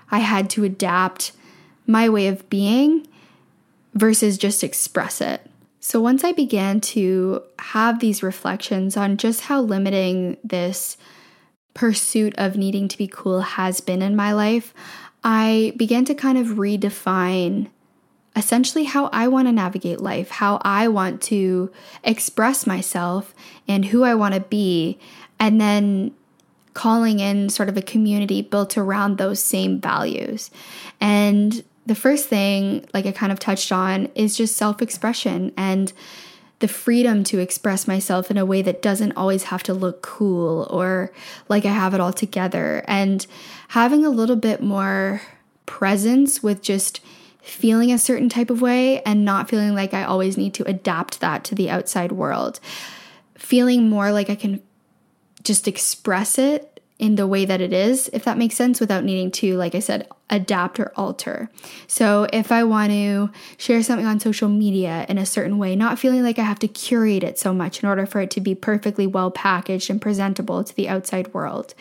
I 0.10 0.20
had 0.20 0.50
to 0.52 0.64
adapt 0.64 1.34
my 1.86 2.10
way 2.10 2.28
of 2.28 2.50
being 2.50 3.08
versus 3.94 4.38
just 4.38 4.64
express 4.64 5.22
it. 5.22 5.42
So 5.80 6.02
once 6.02 6.24
I 6.24 6.34
began 6.34 6.82
to 6.82 7.44
have 7.60 8.00
these 8.00 8.22
reflections 8.22 8.98
on 8.98 9.18
just 9.18 9.42
how 9.42 9.62
limiting 9.62 10.38
this 10.44 10.98
pursuit 11.74 12.34
of 12.38 12.58
needing 12.58 12.88
to 12.90 12.98
be 12.98 13.08
cool 13.08 13.42
has 13.42 13.80
been 13.80 14.02
in 14.02 14.16
my 14.16 14.34
life, 14.34 14.74
I 15.24 15.74
began 15.78 16.06
to 16.06 16.16
kind 16.16 16.38
of 16.38 16.58
redefine 16.58 17.70
essentially 18.36 18.86
how 18.86 19.08
I 19.08 19.28
want 19.28 19.48
to 19.48 19.52
navigate 19.52 20.00
life, 20.00 20.30
how 20.30 20.62
I 20.64 20.88
want 20.88 21.22
to 21.24 21.72
express 22.04 22.68
myself 22.68 23.34
and 23.68 23.86
who 23.86 24.04
I 24.04 24.16
want 24.16 24.34
to 24.36 24.42
be, 24.42 25.00
and 25.40 25.60
then 25.60 26.14
calling 26.74 27.20
in 27.20 27.50
sort 27.50 27.70
of 27.70 27.76
a 27.76 27.82
community 27.82 28.42
built 28.42 28.78
around 28.78 29.18
those 29.18 29.44
same 29.44 29.82
values. 29.82 30.52
And 31.02 31.64
the 31.86 31.96
first 31.96 32.28
thing, 32.28 32.88
like 32.94 33.06
I 33.06 33.12
kind 33.12 33.32
of 33.32 33.40
touched 33.40 33.72
on, 33.72 34.10
is 34.16 34.38
just 34.38 34.56
self 34.58 34.82
expression 34.82 35.54
and 35.58 35.92
the 36.60 36.68
freedom 36.68 37.24
to 37.24 37.40
express 37.40 37.88
myself 37.88 38.30
in 38.30 38.38
a 38.38 38.46
way 38.46 38.62
that 38.62 38.82
doesn't 38.82 39.14
always 39.14 39.44
have 39.44 39.64
to 39.64 39.74
look 39.74 40.02
cool 40.02 40.68
or 40.70 41.12
like 41.48 41.66
I 41.66 41.72
have 41.72 41.94
it 41.94 42.02
all 42.02 42.14
together. 42.14 42.84
And 42.88 43.26
having 43.70 44.06
a 44.06 44.10
little 44.10 44.36
bit 44.36 44.62
more 44.62 45.22
presence 45.66 46.44
with 46.44 46.62
just 46.62 47.00
feeling 47.42 47.92
a 47.92 47.98
certain 47.98 48.30
type 48.30 48.50
of 48.50 48.62
way 48.62 49.02
and 49.04 49.24
not 49.24 49.50
feeling 49.50 49.74
like 49.74 49.94
I 49.94 50.04
always 50.04 50.38
need 50.38 50.54
to 50.56 50.68
adapt 50.68 51.22
that 51.22 51.44
to 51.46 51.56
the 51.56 51.70
outside 51.70 52.12
world. 52.12 52.60
Feeling 53.36 53.90
more 53.90 54.12
like 54.12 54.30
I 54.30 54.36
can 54.36 54.62
just 55.44 55.68
express 55.68 56.38
it 56.38 56.82
in 57.00 57.16
the 57.16 57.26
way 57.26 57.46
that 57.46 57.62
it 57.62 57.72
is, 57.72 58.10
if 58.12 58.26
that 58.26 58.38
makes 58.38 58.56
sense, 58.56 58.82
without 58.82 59.06
needing 59.06 59.32
to, 59.32 59.56
like 59.56 59.74
I 59.74 59.80
said, 59.80 60.08
adapt 60.30 60.80
or 60.80 60.92
alter. 60.96 61.50
So 61.88 62.28
if 62.32 62.52
I 62.52 62.64
want 62.64 62.92
to 62.92 63.32
share 63.58 63.82
something 63.84 64.06
on 64.06 64.20
social 64.20 64.50
media 64.50 65.06
in 65.10 65.18
a 65.18 65.26
certain 65.26 65.58
way, 65.58 65.76
not 65.76 66.00
feeling 66.00 66.24
like 66.24 66.40
I 66.40 66.44
have 66.44 66.60
to 66.60 66.68
curate 66.68 67.24
it 67.24 67.40
so 67.40 67.54
much 67.54 67.82
in 67.82 67.90
order 67.90 68.06
for 68.06 68.22
it 68.22 68.32
to 68.32 68.42
be 68.42 68.56
perfectly 68.56 69.08
well 69.08 69.32
packaged 69.32 69.90
and 69.90 70.02
presentable 70.02 70.64
to 70.64 70.76
the 70.76 70.90
outside 70.90 71.34
world. 71.34 71.74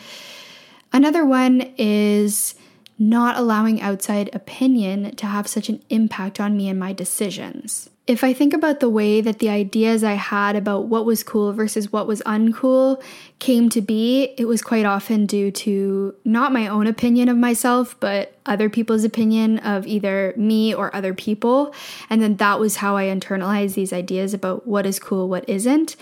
Another 0.91 1.25
one 1.25 1.73
is 1.77 2.55
not 2.97 3.37
allowing 3.37 3.79
outside 3.81 4.29
opinion 4.33 5.15
to 5.15 5.25
have 5.25 5.47
such 5.47 5.69
an 5.69 5.81
impact 5.89 6.39
on 6.39 6.57
me 6.57 6.67
and 6.67 6.79
my 6.79 6.91
decisions 6.91 7.89
if 8.09 8.23
I 8.23 8.33
think 8.33 8.55
about 8.55 8.79
the 8.79 8.89
way 8.89 9.21
that 9.21 9.37
the 9.37 9.49
ideas 9.49 10.03
I 10.03 10.13
had 10.13 10.55
about 10.55 10.87
what 10.87 11.05
was 11.05 11.23
cool 11.23 11.53
versus 11.53 11.93
what 11.93 12.07
was 12.07 12.23
uncool 12.25 12.99
came 13.37 13.69
to 13.69 13.81
be, 13.81 14.33
it 14.35 14.45
was 14.45 14.63
quite 14.63 14.83
often 14.83 15.27
due 15.27 15.51
to 15.51 16.15
not 16.25 16.51
my 16.51 16.65
own 16.65 16.87
opinion 16.87 17.29
of 17.29 17.37
myself, 17.37 17.95
but 17.99 18.35
other 18.47 18.67
people's 18.67 19.03
opinion 19.03 19.59
of 19.59 19.85
either 19.85 20.33
me 20.35 20.73
or 20.73 20.93
other 20.95 21.13
people. 21.13 21.71
And 22.09 22.19
then 22.19 22.37
that 22.37 22.59
was 22.59 22.77
how 22.77 22.97
I 22.97 23.05
internalized 23.05 23.75
these 23.75 23.93
ideas 23.93 24.33
about 24.33 24.65
what 24.65 24.87
is 24.87 24.97
cool, 24.97 25.29
what 25.29 25.47
isn't. 25.47 25.95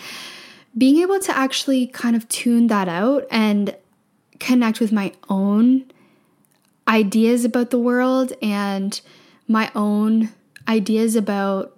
being 0.77 0.97
able 0.97 1.19
to 1.19 1.35
actually 1.35 1.87
kind 1.87 2.15
of 2.15 2.27
tune 2.29 2.67
that 2.67 2.87
out 2.87 3.25
and 3.31 3.75
connect 4.39 4.79
with 4.79 4.91
my 4.91 5.11
own 5.29 5.85
ideas 6.87 7.43
about 7.43 7.71
the 7.71 7.79
world 7.79 8.33
and 8.41 9.01
my 9.47 9.71
own 9.73 10.29
ideas 10.67 11.15
about 11.15 11.76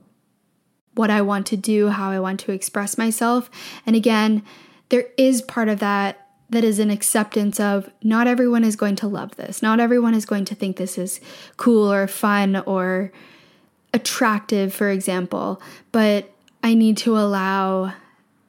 what 1.00 1.10
I 1.10 1.22
want 1.22 1.48
to 1.48 1.56
do, 1.56 1.88
how 1.88 2.12
I 2.12 2.20
want 2.20 2.42
to 2.42 2.52
express 2.52 2.98
myself. 2.98 3.50
And 3.86 3.96
again, 3.96 4.44
there 4.90 5.06
is 5.18 5.42
part 5.42 5.70
of 5.70 5.80
that 5.80 6.28
that 6.50 6.66
is 6.66 6.78
an 6.78 6.90
acceptance 6.90 7.58
of 7.58 7.90
not 8.04 8.28
everyone 8.28 8.66
is 8.66 8.76
going 8.76 8.98
to 8.98 9.08
love 9.08 9.38
this. 9.38 9.62
Not 9.62 9.80
everyone 9.80 10.14
is 10.14 10.26
going 10.26 10.44
to 10.44 10.56
think 10.56 10.76
this 10.76 10.98
is 10.98 11.22
cool 11.56 11.90
or 11.90 12.06
fun 12.06 12.58
or 12.66 13.14
attractive, 13.94 14.74
for 14.74 14.90
example. 14.90 15.62
But 15.94 16.34
I 16.62 16.74
need 16.74 16.98
to 16.98 17.18
allow 17.18 17.94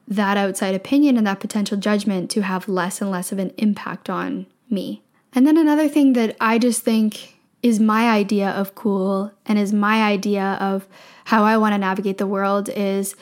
that 0.09 0.35
outside 0.35 0.75
opinion 0.75 1.15
and 1.15 1.25
that 1.25 1.39
potential 1.39 1.77
judgment 1.77 2.29
to 2.31 2.41
have 2.41 2.67
less 2.67 2.99
and 2.99 3.09
less 3.09 3.31
of 3.31 3.39
an 3.39 3.53
impact 3.57 4.09
on 4.09 4.45
me. 4.69 5.03
And 5.33 5.47
then 5.47 5.55
another 5.55 5.87
thing 5.87 6.13
that 6.13 6.35
I 6.41 6.59
just 6.59 6.81
think 6.81 7.37
is 7.63 7.79
my 7.79 8.09
idea 8.09 8.49
of 8.49 8.75
cool 8.75 9.31
and 9.45 9.59
is 9.59 9.73
my 9.73 10.03
idea 10.03 10.57
of 10.59 10.87
how 11.25 11.43
I 11.43 11.57
want 11.57 11.73
to 11.73 11.77
navigate 11.77 12.17
the 12.17 12.27
world 12.27 12.69
is 12.69 13.15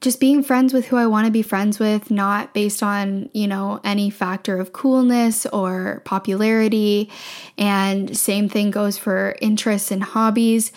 just 0.00 0.20
being 0.20 0.42
friends 0.42 0.72
with 0.72 0.86
who 0.86 0.96
I 0.96 1.06
want 1.06 1.26
to 1.26 1.32
be 1.32 1.42
friends 1.42 1.78
with, 1.78 2.10
not 2.10 2.54
based 2.54 2.82
on, 2.82 3.30
you 3.32 3.48
know, 3.48 3.80
any 3.82 4.10
factor 4.10 4.58
of 4.58 4.72
coolness 4.72 5.46
or 5.46 6.02
popularity. 6.04 7.10
And 7.56 8.16
same 8.16 8.48
thing 8.48 8.70
goes 8.70 8.98
for 8.98 9.36
interests 9.40 9.90
and 9.90 10.04
hobbies. 10.04 10.70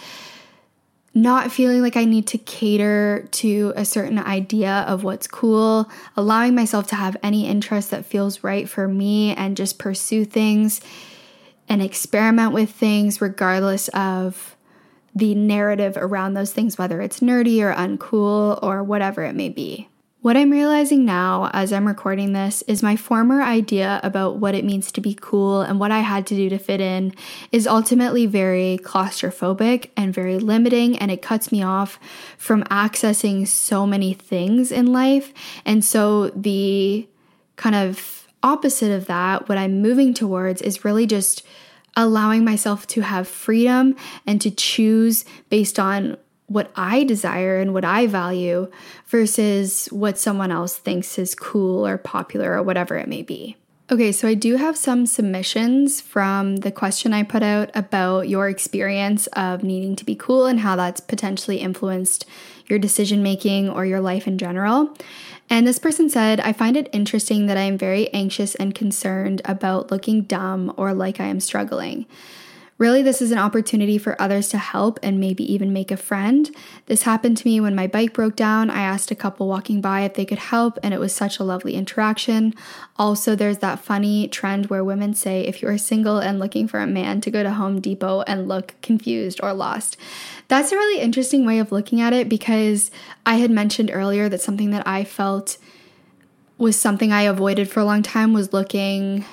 Not 1.13 1.51
feeling 1.51 1.81
like 1.81 1.97
I 1.97 2.05
need 2.05 2.27
to 2.27 2.37
cater 2.37 3.27
to 3.31 3.73
a 3.75 3.83
certain 3.83 4.19
idea 4.19 4.85
of 4.87 5.03
what's 5.03 5.27
cool, 5.27 5.89
allowing 6.15 6.55
myself 6.55 6.87
to 6.87 6.95
have 6.95 7.17
any 7.21 7.45
interest 7.47 7.91
that 7.91 8.05
feels 8.05 8.43
right 8.43 8.69
for 8.69 8.87
me 8.87 9.35
and 9.35 9.57
just 9.57 9.79
pursue 9.79 10.23
things 10.23 10.81
and 11.69 11.81
experiment 11.81 12.51
with 12.51 12.71
things 12.71 13.21
regardless 13.21 13.87
of 13.89 14.57
the 15.15 15.35
narrative 15.35 15.95
around 15.97 16.33
those 16.33 16.51
things, 16.51 16.77
whether 16.77 17.01
it's 17.01 17.19
nerdy 17.19 17.61
or 17.61 17.73
uncool 17.73 18.61
or 18.61 18.83
whatever 18.83 19.23
it 19.23 19.35
may 19.35 19.49
be. 19.49 19.87
What 20.21 20.35
I'm 20.35 20.51
realizing 20.51 21.05
now 21.05 21.49
as 21.53 21.71
I'm 21.71 21.87
recording 21.87 22.33
this 22.33 22.61
is 22.63 22.83
my 22.83 22.97
former 22.97 23.41
idea 23.41 24.01
about 24.03 24.35
what 24.35 24.53
it 24.53 24.65
means 24.65 24.91
to 24.91 24.99
be 24.99 25.17
cool 25.19 25.61
and 25.61 25.79
what 25.79 25.91
I 25.91 25.99
had 25.99 26.27
to 26.27 26.35
do 26.35 26.49
to 26.49 26.57
fit 26.57 26.81
in 26.81 27.13
is 27.53 27.65
ultimately 27.65 28.25
very 28.25 28.79
claustrophobic 28.83 29.91
and 29.95 30.13
very 30.13 30.37
limiting, 30.37 30.97
and 30.97 31.09
it 31.09 31.21
cuts 31.21 31.53
me 31.53 31.63
off 31.63 31.99
from 32.37 32.65
accessing 32.65 33.47
so 33.47 33.87
many 33.87 34.13
things 34.13 34.73
in 34.73 34.87
life. 34.87 35.33
And 35.63 35.85
so, 35.85 36.31
the 36.31 37.07
kind 37.55 37.75
of 37.75 38.18
opposite 38.43 38.91
of 38.91 39.05
that, 39.07 39.49
what 39.49 39.57
I'm 39.57 39.81
moving 39.81 40.13
towards 40.13 40.61
is 40.61 40.85
really 40.85 41.05
just 41.05 41.43
allowing 41.95 42.45
myself 42.45 42.87
to 42.87 43.01
have 43.01 43.27
freedom 43.27 43.95
and 44.25 44.39
to 44.41 44.51
choose 44.51 45.25
based 45.49 45.79
on 45.79 46.17
what 46.47 46.71
I 46.75 47.03
desire 47.03 47.59
and 47.59 47.73
what 47.73 47.85
I 47.85 48.07
value 48.07 48.71
versus 49.07 49.87
what 49.87 50.17
someone 50.17 50.51
else 50.51 50.77
thinks 50.77 51.19
is 51.19 51.35
cool 51.35 51.85
or 51.85 51.97
popular 51.97 52.53
or 52.53 52.63
whatever 52.63 52.97
it 52.97 53.07
may 53.07 53.21
be. 53.21 53.55
Okay, 53.91 54.11
so 54.11 54.27
I 54.27 54.35
do 54.35 54.57
have 54.57 54.77
some 54.77 55.07
submissions 55.07 55.99
from 55.99 56.57
the 56.57 56.71
question 56.71 57.11
I 57.11 57.23
put 57.23 57.41
out 57.41 57.71
about 57.73 58.29
your 58.29 58.47
experience 58.47 59.25
of 59.33 59.63
needing 59.63 59.95
to 59.95 60.05
be 60.05 60.13
cool 60.13 60.45
and 60.45 60.59
how 60.59 60.75
that's 60.75 60.99
potentially 60.99 61.57
influenced 61.57 62.27
your 62.67 62.77
decision 62.77 63.23
making 63.23 63.67
or 63.67 63.87
your 63.87 63.99
life 63.99 64.27
in 64.27 64.37
general. 64.37 64.95
And 65.49 65.65
this 65.65 65.79
person 65.79 66.07
said, 66.07 66.39
I 66.41 66.53
find 66.53 66.77
it 66.77 66.87
interesting 66.91 67.47
that 67.47 67.57
I 67.57 67.61
am 67.61 67.79
very 67.79 68.13
anxious 68.13 68.53
and 68.53 68.75
concerned 68.75 69.41
about 69.43 69.89
looking 69.89 70.21
dumb 70.21 70.71
or 70.77 70.93
like 70.93 71.19
I 71.19 71.25
am 71.25 71.39
struggling. 71.39 72.05
Really, 72.79 73.03
this 73.03 73.21
is 73.21 73.31
an 73.31 73.37
opportunity 73.37 73.97
for 73.97 74.19
others 74.21 74.47
to 74.47 74.57
help 74.57 74.99
and 75.03 75.19
maybe 75.19 75.43
even 75.51 75.73
make 75.73 75.91
a 75.91 75.97
friend. 75.97 76.49
This 76.85 77.03
happened 77.03 77.35
to 77.35 77.45
me 77.45 77.59
when 77.59 77.75
my 77.75 77.87
bike 77.87 78.13
broke 78.13 78.37
down. 78.37 78.69
I 78.69 78.83
asked 78.83 79.11
a 79.11 79.15
couple 79.15 79.49
walking 79.49 79.81
by 79.81 80.03
if 80.03 80.13
they 80.13 80.23
could 80.23 80.39
help, 80.39 80.79
and 80.81 80.93
it 80.93 80.99
was 80.99 81.13
such 81.13 81.39
a 81.39 81.43
lovely 81.43 81.75
interaction. 81.75 82.53
Also, 82.95 83.35
there's 83.35 83.57
that 83.57 83.79
funny 83.79 84.29
trend 84.29 84.67
where 84.67 84.81
women 84.81 85.13
say 85.13 85.41
if 85.41 85.61
you 85.61 85.67
are 85.67 85.77
single 85.77 86.19
and 86.19 86.39
looking 86.39 86.69
for 86.69 86.79
a 86.79 86.87
man 86.87 87.19
to 87.19 87.29
go 87.29 87.43
to 87.43 87.51
Home 87.51 87.81
Depot 87.81 88.21
and 88.21 88.47
look 88.47 88.75
confused 88.81 89.41
or 89.43 89.51
lost. 89.51 89.97
That's 90.47 90.71
a 90.71 90.77
really 90.77 91.01
interesting 91.01 91.45
way 91.45 91.59
of 91.59 91.73
looking 91.73 91.99
at 91.99 92.13
it 92.13 92.29
because 92.29 92.91
I 93.25 93.35
had 93.35 93.51
mentioned 93.51 93.91
earlier 93.93 94.29
that 94.29 94.39
something 94.39 94.71
that 94.71 94.87
I 94.87 95.03
felt 95.03 95.57
was 96.57 96.79
something 96.79 97.11
I 97.11 97.23
avoided 97.23 97.69
for 97.69 97.81
a 97.81 97.85
long 97.85 98.03
time 98.03 98.31
was 98.31 98.53
looking 98.53 99.25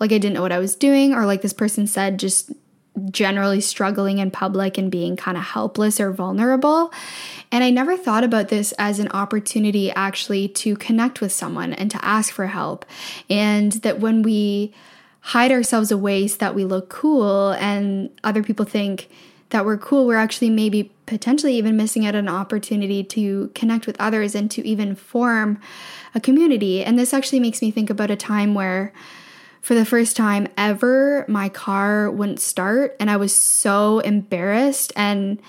like 0.00 0.12
I 0.12 0.18
didn't 0.18 0.34
know 0.34 0.42
what 0.42 0.52
I 0.52 0.58
was 0.58 0.76
doing, 0.76 1.14
or 1.14 1.26
like 1.26 1.42
this 1.42 1.52
person 1.52 1.86
said, 1.86 2.18
just 2.18 2.52
generally 3.10 3.60
struggling 3.60 4.18
in 4.18 4.30
public 4.30 4.76
and 4.76 4.90
being 4.90 5.16
kind 5.16 5.36
of 5.36 5.44
helpless 5.44 6.00
or 6.00 6.12
vulnerable. 6.12 6.92
And 7.52 7.62
I 7.62 7.70
never 7.70 7.96
thought 7.96 8.24
about 8.24 8.48
this 8.48 8.72
as 8.78 8.98
an 8.98 9.08
opportunity 9.08 9.90
actually 9.92 10.48
to 10.48 10.76
connect 10.76 11.20
with 11.20 11.32
someone 11.32 11.72
and 11.72 11.90
to 11.90 12.04
ask 12.04 12.32
for 12.32 12.46
help. 12.46 12.84
And 13.30 13.72
that 13.72 14.00
when 14.00 14.22
we 14.22 14.74
hide 15.20 15.52
ourselves 15.52 15.90
away 15.90 16.26
so 16.26 16.38
that 16.38 16.54
we 16.54 16.64
look 16.64 16.88
cool 16.88 17.52
and 17.52 18.10
other 18.24 18.42
people 18.42 18.64
think 18.64 19.08
that 19.50 19.64
we're 19.64 19.78
cool, 19.78 20.06
we're 20.06 20.16
actually 20.16 20.50
maybe 20.50 20.92
potentially 21.06 21.54
even 21.54 21.76
missing 21.76 22.04
out 22.04 22.14
an 22.14 22.28
opportunity 22.28 23.02
to 23.02 23.50
connect 23.54 23.86
with 23.86 23.96
others 23.98 24.34
and 24.34 24.50
to 24.50 24.66
even 24.66 24.94
form 24.94 25.58
a 26.14 26.20
community. 26.20 26.84
And 26.84 26.98
this 26.98 27.14
actually 27.14 27.40
makes 27.40 27.62
me 27.62 27.70
think 27.70 27.88
about 27.88 28.10
a 28.10 28.16
time 28.16 28.54
where 28.54 28.92
for 29.60 29.74
the 29.74 29.84
first 29.84 30.16
time 30.16 30.48
ever, 30.56 31.24
my 31.28 31.48
car 31.48 32.10
wouldn't 32.10 32.40
start, 32.40 32.96
and 33.00 33.10
I 33.10 33.16
was 33.16 33.34
so 33.34 33.98
embarrassed. 34.00 34.92
And 34.96 35.40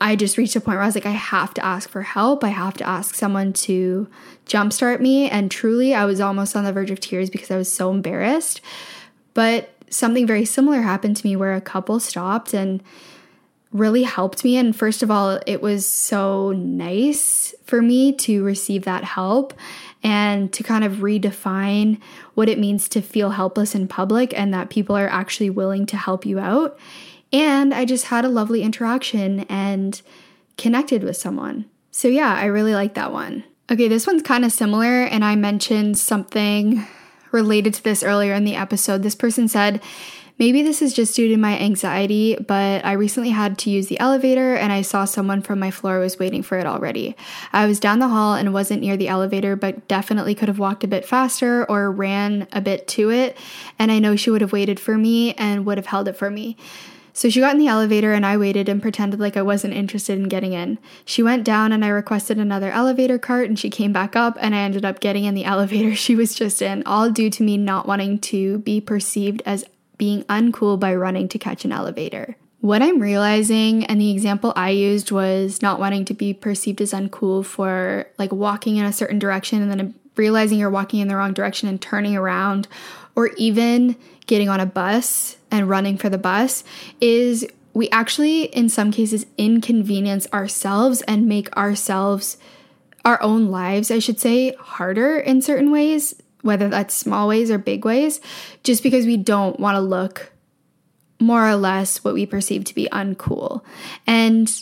I 0.00 0.16
just 0.16 0.36
reached 0.36 0.56
a 0.56 0.60
point 0.60 0.76
where 0.76 0.82
I 0.82 0.86
was 0.86 0.94
like, 0.94 1.06
I 1.06 1.10
have 1.10 1.54
to 1.54 1.64
ask 1.64 1.88
for 1.88 2.02
help. 2.02 2.44
I 2.44 2.48
have 2.48 2.74
to 2.74 2.88
ask 2.88 3.14
someone 3.14 3.52
to 3.54 4.08
jumpstart 4.46 5.00
me. 5.00 5.30
And 5.30 5.50
truly, 5.50 5.94
I 5.94 6.04
was 6.04 6.20
almost 6.20 6.54
on 6.54 6.64
the 6.64 6.72
verge 6.72 6.90
of 6.90 7.00
tears 7.00 7.30
because 7.30 7.50
I 7.50 7.56
was 7.56 7.72
so 7.72 7.90
embarrassed. 7.90 8.60
But 9.32 9.70
something 9.88 10.26
very 10.26 10.44
similar 10.44 10.82
happened 10.82 11.16
to 11.16 11.26
me 11.26 11.36
where 11.36 11.54
a 11.54 11.60
couple 11.60 12.00
stopped 12.00 12.52
and 12.52 12.82
really 13.72 14.02
helped 14.04 14.44
me. 14.44 14.56
And 14.56 14.74
first 14.74 15.02
of 15.02 15.10
all, 15.10 15.40
it 15.46 15.60
was 15.62 15.86
so 15.86 16.52
nice 16.52 17.54
for 17.64 17.82
me 17.82 18.12
to 18.12 18.44
receive 18.44 18.84
that 18.84 19.04
help 19.04 19.54
and 20.04 20.52
to 20.52 20.62
kind 20.62 20.84
of 20.84 20.96
redefine 20.96 21.98
what 22.34 22.48
it 22.48 22.58
means 22.58 22.88
to 22.90 23.00
feel 23.00 23.30
helpless 23.30 23.74
in 23.74 23.88
public 23.88 24.38
and 24.38 24.52
that 24.52 24.70
people 24.70 24.96
are 24.96 25.08
actually 25.08 25.50
willing 25.50 25.86
to 25.86 25.96
help 25.96 26.26
you 26.26 26.38
out. 26.38 26.78
And 27.32 27.74
I 27.74 27.86
just 27.86 28.06
had 28.06 28.24
a 28.24 28.28
lovely 28.28 28.62
interaction 28.62 29.40
and 29.48 30.00
connected 30.56 31.02
with 31.02 31.16
someone. 31.16 31.64
So, 31.90 32.06
yeah, 32.06 32.34
I 32.34 32.44
really 32.44 32.74
like 32.74 32.94
that 32.94 33.12
one. 33.12 33.44
Okay, 33.72 33.88
this 33.88 34.06
one's 34.06 34.22
kind 34.22 34.44
of 34.44 34.52
similar, 34.52 35.04
and 35.04 35.24
I 35.24 35.36
mentioned 35.36 35.96
something 35.96 36.86
related 37.32 37.72
to 37.74 37.82
this 37.82 38.02
earlier 38.02 38.34
in 38.34 38.44
the 38.44 38.56
episode. 38.56 39.02
This 39.02 39.14
person 39.14 39.48
said, 39.48 39.82
Maybe 40.36 40.62
this 40.62 40.82
is 40.82 40.92
just 40.92 41.14
due 41.14 41.28
to 41.28 41.36
my 41.36 41.56
anxiety, 41.58 42.34
but 42.34 42.84
I 42.84 42.92
recently 42.92 43.30
had 43.30 43.56
to 43.58 43.70
use 43.70 43.86
the 43.86 44.00
elevator 44.00 44.56
and 44.56 44.72
I 44.72 44.82
saw 44.82 45.04
someone 45.04 45.42
from 45.42 45.60
my 45.60 45.70
floor 45.70 46.00
was 46.00 46.18
waiting 46.18 46.42
for 46.42 46.58
it 46.58 46.66
already. 46.66 47.16
I 47.52 47.66
was 47.66 47.78
down 47.78 48.00
the 48.00 48.08
hall 48.08 48.34
and 48.34 48.52
wasn't 48.52 48.82
near 48.82 48.96
the 48.96 49.06
elevator, 49.06 49.54
but 49.54 49.86
definitely 49.86 50.34
could 50.34 50.48
have 50.48 50.58
walked 50.58 50.82
a 50.82 50.88
bit 50.88 51.04
faster 51.04 51.64
or 51.70 51.92
ran 51.92 52.48
a 52.52 52.60
bit 52.60 52.88
to 52.88 53.10
it. 53.10 53.38
And 53.78 53.92
I 53.92 54.00
know 54.00 54.16
she 54.16 54.30
would 54.30 54.40
have 54.40 54.52
waited 54.52 54.80
for 54.80 54.98
me 54.98 55.34
and 55.34 55.64
would 55.66 55.78
have 55.78 55.86
held 55.86 56.08
it 56.08 56.16
for 56.16 56.30
me. 56.30 56.56
So 57.16 57.30
she 57.30 57.38
got 57.38 57.52
in 57.52 57.60
the 57.60 57.68
elevator 57.68 58.12
and 58.12 58.26
I 58.26 58.36
waited 58.36 58.68
and 58.68 58.82
pretended 58.82 59.20
like 59.20 59.36
I 59.36 59.42
wasn't 59.42 59.74
interested 59.74 60.18
in 60.18 60.28
getting 60.28 60.52
in. 60.52 60.78
She 61.04 61.22
went 61.22 61.44
down 61.44 61.70
and 61.70 61.84
I 61.84 61.88
requested 61.88 62.38
another 62.38 62.72
elevator 62.72 63.20
cart 63.20 63.48
and 63.48 63.56
she 63.56 63.70
came 63.70 63.92
back 63.92 64.16
up 64.16 64.36
and 64.40 64.52
I 64.52 64.58
ended 64.58 64.84
up 64.84 64.98
getting 64.98 65.22
in 65.22 65.36
the 65.36 65.44
elevator 65.44 65.94
she 65.94 66.16
was 66.16 66.34
just 66.34 66.60
in, 66.60 66.82
all 66.82 67.08
due 67.10 67.30
to 67.30 67.44
me 67.44 67.56
not 67.56 67.86
wanting 67.86 68.18
to 68.18 68.58
be 68.58 68.80
perceived 68.80 69.44
as 69.46 69.64
being 69.96 70.24
uncool 70.24 70.78
by 70.78 70.94
running 70.94 71.28
to 71.28 71.38
catch 71.38 71.64
an 71.64 71.72
elevator. 71.72 72.36
What 72.60 72.80
I'm 72.80 72.98
realizing, 72.98 73.84
and 73.84 74.00
the 74.00 74.10
example 74.10 74.52
I 74.56 74.70
used 74.70 75.10
was 75.10 75.60
not 75.60 75.78
wanting 75.78 76.06
to 76.06 76.14
be 76.14 76.32
perceived 76.32 76.80
as 76.80 76.92
uncool 76.92 77.44
for 77.44 78.06
like 78.18 78.32
walking 78.32 78.76
in 78.76 78.86
a 78.86 78.92
certain 78.92 79.18
direction 79.18 79.60
and 79.60 79.70
then 79.70 79.94
realizing 80.16 80.58
you're 80.58 80.70
walking 80.70 81.00
in 81.00 81.08
the 81.08 81.16
wrong 81.16 81.34
direction 81.34 81.68
and 81.68 81.80
turning 81.80 82.16
around, 82.16 82.68
or 83.16 83.28
even 83.36 83.96
getting 84.26 84.48
on 84.48 84.60
a 84.60 84.66
bus 84.66 85.36
and 85.50 85.68
running 85.68 85.98
for 85.98 86.08
the 86.08 86.18
bus, 86.18 86.64
is 87.00 87.46
we 87.74 87.90
actually, 87.90 88.44
in 88.44 88.68
some 88.68 88.90
cases, 88.90 89.26
inconvenience 89.36 90.26
ourselves 90.32 91.02
and 91.02 91.26
make 91.26 91.54
ourselves, 91.56 92.38
our 93.04 93.20
own 93.20 93.50
lives, 93.50 93.90
I 93.90 93.98
should 93.98 94.18
say, 94.18 94.54
harder 94.54 95.18
in 95.18 95.42
certain 95.42 95.70
ways 95.70 96.14
whether 96.44 96.68
that's 96.68 96.94
small 96.94 97.26
ways 97.26 97.50
or 97.50 97.58
big 97.58 97.84
ways, 97.84 98.20
just 98.62 98.82
because 98.82 99.06
we 99.06 99.16
don't 99.16 99.58
want 99.58 99.76
to 99.76 99.80
look 99.80 100.30
more 101.20 101.48
or 101.48 101.56
less 101.56 102.04
what 102.04 102.14
we 102.14 102.26
perceive 102.26 102.64
to 102.64 102.74
be 102.74 102.88
uncool. 102.92 103.62
And 104.06 104.52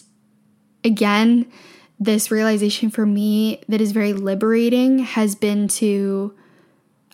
again, 0.85 1.51
this 1.99 2.31
realization 2.31 2.91
for 2.91 3.05
me 3.05 3.63
that 3.69 3.81
is 3.81 3.93
very 3.93 4.13
liberating 4.13 5.01
has 5.01 5.35
been 5.35 5.69
to 5.69 6.35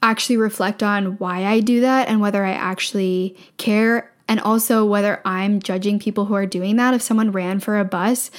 actually 0.03 0.37
reflect 0.37 0.83
on 0.83 1.19
why 1.19 1.45
I 1.45 1.61
do 1.61 1.81
that 1.81 2.09
and 2.09 2.21
whether 2.21 2.45
I 2.45 2.53
actually 2.53 3.37
care 3.57 4.13
and 4.29 4.41
also 4.41 4.85
whether 4.85 5.21
I'm 5.25 5.61
judging 5.61 5.99
people 5.99 6.27
who 6.27 6.35
are 6.35 6.47
doing 6.47 6.77
that. 6.77 6.95
If 6.95 7.03
someone 7.03 7.33
ran 7.33 7.61
for 7.61 7.79
a 7.79 7.85
bus, 7.85 8.31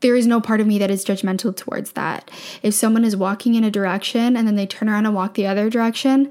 there 0.00 0.16
is 0.16 0.26
no 0.26 0.40
part 0.40 0.60
of 0.60 0.66
me 0.66 0.78
that 0.78 0.90
is 0.90 1.04
judgmental 1.04 1.54
towards 1.54 1.92
that. 1.92 2.30
If 2.62 2.74
someone 2.74 3.04
is 3.04 3.16
walking 3.16 3.54
in 3.54 3.64
a 3.64 3.70
direction 3.70 4.36
and 4.36 4.46
then 4.46 4.56
they 4.56 4.66
turn 4.66 4.88
around 4.88 5.06
and 5.06 5.14
walk 5.14 5.34
the 5.34 5.46
other 5.46 5.68
direction, 5.70 6.30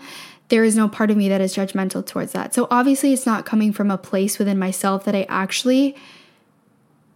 there 0.49 0.63
is 0.63 0.75
no 0.75 0.89
part 0.89 1.11
of 1.11 1.17
me 1.17 1.29
that 1.29 1.41
is 1.41 1.55
judgmental 1.55 2.05
towards 2.05 2.31
that. 2.31 2.53
So 2.53 2.67
obviously, 2.71 3.13
it's 3.13 3.25
not 3.25 3.45
coming 3.45 3.71
from 3.71 3.91
a 3.91 3.97
place 3.97 4.39
within 4.39 4.57
myself 4.57 5.05
that 5.05 5.15
I 5.15 5.25
actually 5.29 5.95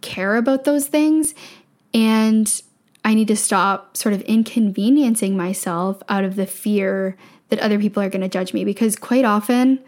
care 0.00 0.36
about 0.36 0.64
those 0.64 0.86
things. 0.86 1.34
And 1.92 2.62
I 3.04 3.14
need 3.14 3.28
to 3.28 3.36
stop 3.36 3.96
sort 3.96 4.14
of 4.14 4.22
inconveniencing 4.22 5.36
myself 5.36 6.02
out 6.08 6.24
of 6.24 6.36
the 6.36 6.46
fear 6.46 7.16
that 7.48 7.58
other 7.58 7.78
people 7.78 8.02
are 8.02 8.08
going 8.08 8.22
to 8.22 8.28
judge 8.28 8.54
me 8.54 8.64
because 8.64 8.96
quite 8.96 9.24
often 9.24 9.80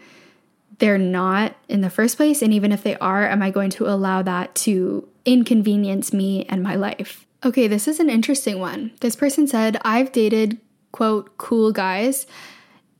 they're 0.79 0.97
not 0.97 1.55
in 1.67 1.81
the 1.81 1.89
first 1.89 2.17
place. 2.17 2.41
And 2.41 2.53
even 2.53 2.71
if 2.71 2.83
they 2.83 2.95
are, 2.97 3.27
am 3.27 3.41
I 3.41 3.49
going 3.49 3.69
to 3.71 3.87
allow 3.87 4.21
that 4.21 4.55
to 4.55 5.07
inconvenience 5.25 6.13
me 6.13 6.45
and 6.49 6.61
my 6.61 6.75
life? 6.75 7.25
Okay, 7.43 7.67
this 7.67 7.87
is 7.87 7.99
an 7.99 8.09
interesting 8.09 8.59
one. 8.59 8.91
This 8.99 9.15
person 9.15 9.47
said, 9.47 9.77
I've 9.83 10.11
dated, 10.11 10.59
quote, 10.91 11.37
cool 11.37 11.71
guys, 11.71 12.27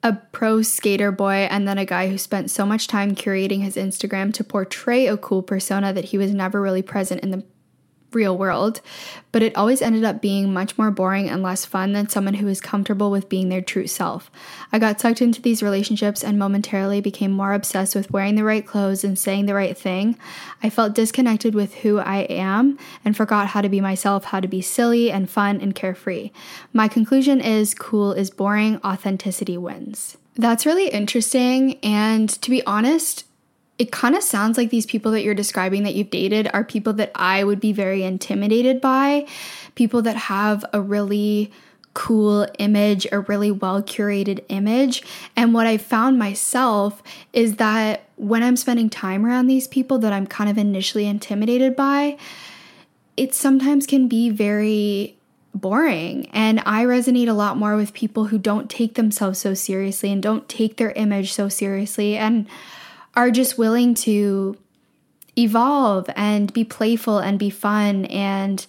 a 0.04 0.14
pro 0.14 0.62
skater 0.62 1.12
boy, 1.12 1.48
and 1.50 1.68
then 1.68 1.78
a 1.78 1.86
guy 1.86 2.08
who 2.08 2.18
spent 2.18 2.52
so 2.52 2.66
much 2.66 2.88
time 2.88 3.16
curating 3.16 3.62
his 3.62 3.76
Instagram 3.76 4.34
to 4.36 4.44
portray 4.44 5.08
a 5.08 5.18
cool 5.18 5.42
persona 5.42 5.92
that 5.94 6.06
he 6.06 6.18
was 6.18 6.34
never 6.34 6.62
really 6.62 6.84
present 6.84 7.22
in 7.22 7.32
the 7.32 7.44
real 8.12 8.38
world, 8.38 8.82
but 9.32 9.44
it 9.44 9.56
always 9.56 9.82
ended 9.82 10.04
up 10.04 10.22
being 10.22 10.54
much 10.54 10.78
more 10.78 10.92
boring 10.92 11.30
and 11.30 11.44
less 11.44 11.66
fun 11.66 11.94
than 11.94 12.10
someone 12.10 12.36
who 12.36 12.48
is 12.48 12.62
comfortable 12.62 13.12
with 13.12 13.30
being 13.30 13.50
their 13.50 13.62
true 13.62 13.88
self. 13.88 14.32
I 14.72 14.80
got 14.80 15.00
sucked 15.00 15.22
into 15.22 15.42
these 15.42 15.62
relationships 15.62 16.24
and 16.24 16.40
momentarily 16.40 17.02
became 17.02 17.32
more 17.32 17.54
obsessed 17.54 17.96
with 17.96 18.12
wearing 18.12 18.36
the 18.36 18.44
right 18.44 18.66
clothes 18.66 19.04
and 19.04 19.18
saying 19.20 19.46
the 19.46 19.54
right 19.54 19.78
thing. 19.78 20.18
I 20.64 20.70
felt 20.70 20.96
disconnected 20.96 21.54
with 21.54 21.76
who 21.76 22.00
I 22.00 22.20
am 22.30 22.78
and 23.04 23.16
forgot 23.16 23.48
how 23.48 23.62
to 23.62 23.70
be 23.70 23.82
myself, 23.82 24.26
how 24.26 24.40
to 24.40 24.48
be 24.48 24.62
silly 24.62 25.12
and 25.12 25.30
fun 25.30 25.62
and 25.62 25.76
carefree. 25.76 26.32
My 26.74 26.88
conclusion 26.88 27.42
is 27.42 27.74
cool 27.74 28.14
is 28.14 28.30
boring, 28.30 28.80
authenticity 28.84 29.58
wins. 29.58 30.18
That's 30.36 30.66
really 30.66 30.90
interesting. 30.90 31.80
And 31.84 32.30
to 32.30 32.50
be 32.50 32.64
honest, 32.66 33.26
it 33.78 33.92
kind 33.92 34.16
of 34.16 34.24
sounds 34.24 34.58
like 34.58 34.70
these 34.70 34.86
people 34.86 35.12
that 35.12 35.24
you're 35.24 35.36
describing 35.36 35.84
that 35.84 35.96
you've 35.96 36.10
dated 36.10 36.50
are 36.54 36.64
people 36.64 36.94
that 36.94 37.12
I 37.14 37.44
would 37.44 37.60
be 37.60 37.72
very 37.72 38.04
intimidated 38.04 38.82
by, 38.82 39.28
people 39.76 40.02
that 40.02 40.16
have 40.16 40.66
a 40.74 40.82
really 40.82 41.52
cool 41.94 42.48
image, 42.60 43.08
a 43.12 43.22
really 43.22 43.52
well 43.52 43.82
curated 43.82 44.44
image. 44.50 45.04
And 45.36 45.54
what 45.54 45.66
I 45.68 45.78
found 45.78 46.20
myself 46.20 47.02
is 47.34 47.56
that 47.56 48.04
when 48.18 48.44
I'm 48.44 48.56
spending 48.56 48.90
time 48.90 49.26
around 49.26 49.48
these 49.48 49.68
people 49.68 49.98
that 50.00 50.14
I'm 50.14 50.28
kind 50.28 50.50
of 50.50 50.58
initially 50.58 51.08
intimidated 51.08 51.76
by, 51.76 52.18
it 53.16 53.34
sometimes 53.34 53.88
can 53.88 54.08
be 54.08 54.30
very 54.30 55.18
boring. 55.56 56.30
And 56.34 56.62
I 56.66 56.86
resonate 56.86 57.30
a 57.30 57.34
lot 57.34 57.58
more 57.58 57.76
with 57.76 57.94
people 57.94 58.26
who 58.26 58.38
don't 58.38 58.70
take 58.70 58.94
themselves 58.94 59.40
so 59.40 59.56
seriously 59.56 60.12
and 60.12 60.22
don't 60.22 60.48
take 60.48 60.78
their 60.78 60.92
image 60.92 61.34
so 61.34 61.50
seriously. 61.50 62.16
And 62.16 62.48
are 63.18 63.32
just 63.32 63.58
willing 63.58 63.96
to 63.96 64.56
evolve 65.36 66.08
and 66.16 66.54
be 66.54 66.64
playful 66.64 67.18
and 67.18 67.40
be 67.40 67.50
fun 67.50 68.06
and 68.06 68.66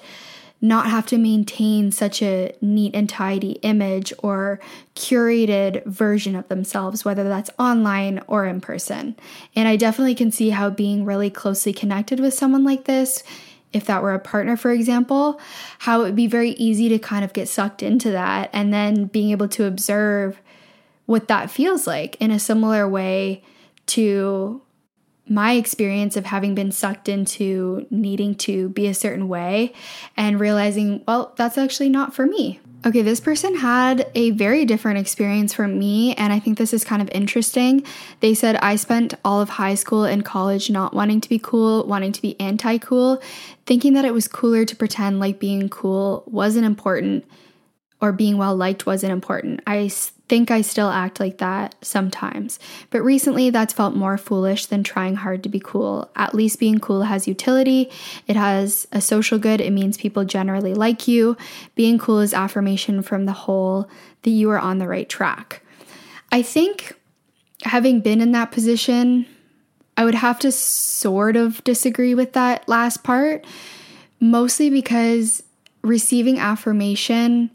not 0.60 0.90
have 0.90 1.06
to 1.06 1.18
maintain 1.18 1.92
such 1.92 2.22
a 2.22 2.52
neat 2.62 2.94
and 2.94 3.08
tidy 3.08 3.52
image 3.62 4.12
or 4.20 4.58
curated 4.96 5.84
version 5.84 6.34
of 6.34 6.48
themselves, 6.48 7.04
whether 7.04 7.28
that's 7.28 7.50
online 7.58 8.20
or 8.26 8.46
in 8.46 8.60
person. 8.60 9.14
And 9.54 9.68
I 9.68 9.76
definitely 9.76 10.14
can 10.14 10.32
see 10.32 10.50
how 10.50 10.70
being 10.70 11.04
really 11.04 11.30
closely 11.30 11.74
connected 11.74 12.18
with 12.18 12.32
someone 12.32 12.64
like 12.64 12.86
this, 12.86 13.22
if 13.72 13.84
that 13.84 14.02
were 14.02 14.14
a 14.14 14.18
partner, 14.18 14.56
for 14.56 14.72
example, 14.72 15.38
how 15.80 16.00
it 16.00 16.04
would 16.04 16.16
be 16.16 16.26
very 16.26 16.52
easy 16.52 16.88
to 16.88 16.98
kind 16.98 17.22
of 17.22 17.34
get 17.34 17.48
sucked 17.48 17.82
into 17.82 18.10
that 18.10 18.48
and 18.54 18.72
then 18.72 19.04
being 19.04 19.30
able 19.30 19.48
to 19.48 19.66
observe 19.66 20.40
what 21.04 21.28
that 21.28 21.50
feels 21.50 21.86
like 21.86 22.16
in 22.18 22.30
a 22.30 22.38
similar 22.38 22.88
way 22.88 23.42
to 23.88 24.62
my 25.28 25.52
experience 25.52 26.16
of 26.16 26.26
having 26.26 26.54
been 26.54 26.72
sucked 26.72 27.08
into 27.08 27.86
needing 27.90 28.34
to 28.34 28.70
be 28.70 28.86
a 28.86 28.94
certain 28.94 29.28
way 29.28 29.72
and 30.16 30.40
realizing, 30.40 31.02
well, 31.06 31.34
that's 31.36 31.58
actually 31.58 31.88
not 31.88 32.14
for 32.14 32.26
me. 32.26 32.60
Okay, 32.86 33.02
this 33.02 33.18
person 33.18 33.56
had 33.56 34.08
a 34.14 34.30
very 34.30 34.64
different 34.64 34.98
experience 34.98 35.52
from 35.52 35.78
me, 35.78 36.14
and 36.14 36.32
I 36.32 36.38
think 36.38 36.58
this 36.58 36.72
is 36.72 36.84
kind 36.84 37.02
of 37.02 37.10
interesting. 37.10 37.84
They 38.20 38.34
said, 38.34 38.54
I 38.56 38.76
spent 38.76 39.14
all 39.24 39.40
of 39.40 39.48
high 39.48 39.74
school 39.74 40.04
and 40.04 40.24
college 40.24 40.70
not 40.70 40.94
wanting 40.94 41.20
to 41.22 41.28
be 41.28 41.40
cool, 41.40 41.84
wanting 41.86 42.12
to 42.12 42.22
be 42.22 42.38
anti 42.40 42.78
cool, 42.78 43.20
thinking 43.66 43.94
that 43.94 44.04
it 44.04 44.14
was 44.14 44.28
cooler 44.28 44.64
to 44.64 44.76
pretend 44.76 45.18
like 45.18 45.40
being 45.40 45.68
cool 45.68 46.22
wasn't 46.26 46.66
important 46.66 47.24
or 48.00 48.12
being 48.12 48.38
well 48.38 48.54
liked 48.54 48.86
wasn't 48.86 49.12
important. 49.12 49.60
I 49.66 49.90
think 50.28 50.50
I 50.50 50.60
still 50.60 50.90
act 50.90 51.20
like 51.20 51.38
that 51.38 51.74
sometimes, 51.80 52.58
but 52.90 53.02
recently 53.02 53.50
that's 53.50 53.72
felt 53.72 53.94
more 53.94 54.18
foolish 54.18 54.66
than 54.66 54.82
trying 54.82 55.16
hard 55.16 55.42
to 55.42 55.48
be 55.48 55.60
cool. 55.60 56.10
At 56.16 56.34
least 56.34 56.60
being 56.60 56.78
cool 56.78 57.02
has 57.02 57.26
utility, 57.26 57.90
it 58.26 58.36
has 58.36 58.86
a 58.92 59.00
social 59.00 59.38
good, 59.38 59.60
it 59.60 59.72
means 59.72 59.96
people 59.96 60.24
generally 60.24 60.74
like 60.74 61.08
you. 61.08 61.36
Being 61.74 61.98
cool 61.98 62.20
is 62.20 62.34
affirmation 62.34 63.02
from 63.02 63.24
the 63.24 63.32
whole 63.32 63.88
that 64.22 64.30
you 64.30 64.50
are 64.50 64.58
on 64.58 64.78
the 64.78 64.88
right 64.88 65.08
track. 65.08 65.62
I 66.30 66.42
think 66.42 66.94
having 67.62 68.00
been 68.00 68.20
in 68.20 68.32
that 68.32 68.52
position, 68.52 69.26
I 69.96 70.04
would 70.04 70.14
have 70.14 70.38
to 70.40 70.52
sort 70.52 71.36
of 71.36 71.64
disagree 71.64 72.14
with 72.14 72.34
that 72.34 72.68
last 72.68 73.02
part, 73.02 73.44
mostly 74.20 74.70
because 74.70 75.42
receiving 75.82 76.38
affirmation 76.38 77.50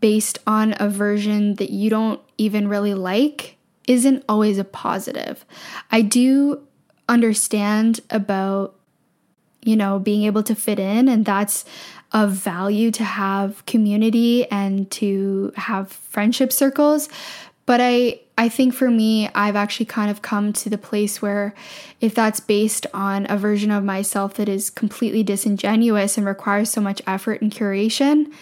based 0.00 0.38
on 0.46 0.74
a 0.78 0.88
version 0.88 1.54
that 1.56 1.70
you 1.70 1.90
don't 1.90 2.20
even 2.38 2.68
really 2.68 2.94
like 2.94 3.56
isn't 3.86 4.24
always 4.28 4.58
a 4.58 4.64
positive. 4.64 5.44
I 5.90 6.00
do 6.00 6.66
understand 7.08 8.00
about, 8.10 8.74
you 9.62 9.76
know, 9.76 9.98
being 9.98 10.24
able 10.24 10.42
to 10.44 10.54
fit 10.54 10.78
in, 10.78 11.08
and 11.08 11.24
that's 11.24 11.64
of 12.12 12.30
value 12.30 12.90
to 12.92 13.04
have 13.04 13.66
community 13.66 14.48
and 14.50 14.90
to 14.92 15.52
have 15.56 15.90
friendship 15.90 16.52
circles. 16.52 17.08
But 17.66 17.80
I, 17.80 18.20
I 18.38 18.48
think 18.48 18.74
for 18.74 18.90
me, 18.90 19.28
I've 19.34 19.56
actually 19.56 19.86
kind 19.86 20.10
of 20.10 20.22
come 20.22 20.52
to 20.54 20.70
the 20.70 20.78
place 20.78 21.20
where 21.20 21.54
if 22.00 22.14
that's 22.14 22.40
based 22.40 22.86
on 22.94 23.26
a 23.28 23.36
version 23.36 23.70
of 23.70 23.84
myself 23.84 24.34
that 24.34 24.48
is 24.48 24.70
completely 24.70 25.22
disingenuous 25.22 26.16
and 26.16 26.26
requires 26.26 26.70
so 26.70 26.80
much 26.80 27.02
effort 27.06 27.42
and 27.42 27.50
curation, 27.50 28.32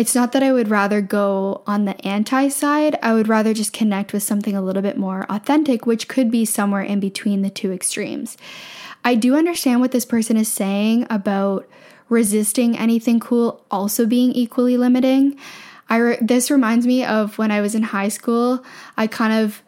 it's 0.00 0.14
not 0.14 0.32
that 0.32 0.42
I 0.42 0.50
would 0.50 0.68
rather 0.68 1.02
go 1.02 1.60
on 1.66 1.84
the 1.84 2.06
anti 2.06 2.48
side. 2.48 2.98
I 3.02 3.12
would 3.12 3.28
rather 3.28 3.52
just 3.52 3.74
connect 3.74 4.14
with 4.14 4.22
something 4.22 4.56
a 4.56 4.62
little 4.62 4.80
bit 4.80 4.96
more 4.96 5.26
authentic, 5.28 5.84
which 5.84 6.08
could 6.08 6.30
be 6.30 6.46
somewhere 6.46 6.80
in 6.80 7.00
between 7.00 7.42
the 7.42 7.50
two 7.50 7.70
extremes. 7.70 8.38
I 9.04 9.14
do 9.14 9.36
understand 9.36 9.82
what 9.82 9.92
this 9.92 10.06
person 10.06 10.38
is 10.38 10.50
saying 10.50 11.06
about 11.10 11.68
resisting 12.08 12.78
anything 12.78 13.20
cool 13.20 13.62
also 13.70 14.06
being 14.06 14.32
equally 14.32 14.78
limiting. 14.78 15.38
I 15.90 15.96
re- 15.98 16.18
this 16.22 16.50
reminds 16.50 16.86
me 16.86 17.04
of 17.04 17.36
when 17.36 17.50
I 17.50 17.60
was 17.60 17.74
in 17.74 17.82
high 17.82 18.08
school. 18.08 18.64
I 18.96 19.06
kind 19.06 19.44
of 19.44 19.62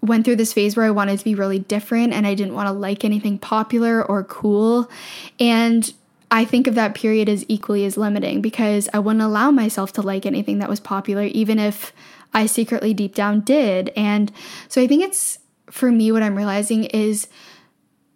went 0.00 0.24
through 0.24 0.36
this 0.36 0.52
phase 0.52 0.76
where 0.76 0.86
I 0.86 0.90
wanted 0.90 1.20
to 1.20 1.24
be 1.24 1.36
really 1.36 1.60
different 1.60 2.12
and 2.12 2.26
I 2.26 2.34
didn't 2.34 2.54
want 2.54 2.66
to 2.66 2.72
like 2.72 3.04
anything 3.04 3.38
popular 3.38 4.02
or 4.04 4.24
cool. 4.24 4.90
And 5.38 5.92
I 6.30 6.44
think 6.44 6.66
of 6.66 6.74
that 6.74 6.94
period 6.94 7.28
as 7.28 7.44
equally 7.48 7.84
as 7.84 7.96
limiting 7.96 8.40
because 8.40 8.88
I 8.92 8.98
wouldn't 8.98 9.22
allow 9.22 9.50
myself 9.50 9.92
to 9.94 10.02
like 10.02 10.26
anything 10.26 10.58
that 10.58 10.68
was 10.68 10.80
popular, 10.80 11.24
even 11.24 11.58
if 11.58 11.92
I 12.34 12.46
secretly 12.46 12.92
deep 12.94 13.14
down 13.14 13.40
did. 13.40 13.92
And 13.96 14.32
so 14.68 14.82
I 14.82 14.86
think 14.86 15.04
it's 15.04 15.38
for 15.70 15.90
me, 15.90 16.12
what 16.12 16.22
I'm 16.22 16.36
realizing 16.36 16.84
is 16.84 17.28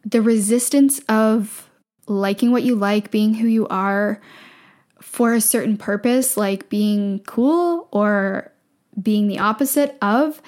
the 0.04 0.22
resistance 0.22 1.00
of 1.08 1.68
liking 2.06 2.50
what 2.50 2.62
you 2.62 2.74
like, 2.74 3.10
being 3.10 3.34
who 3.34 3.46
you 3.46 3.68
are 3.68 4.20
for 5.00 5.32
a 5.32 5.40
certain 5.40 5.76
purpose, 5.76 6.36
like 6.36 6.68
being 6.68 7.20
cool 7.20 7.88
or 7.90 8.52
being 9.00 9.28
the 9.28 9.38
opposite 9.38 9.96
of, 10.02 10.42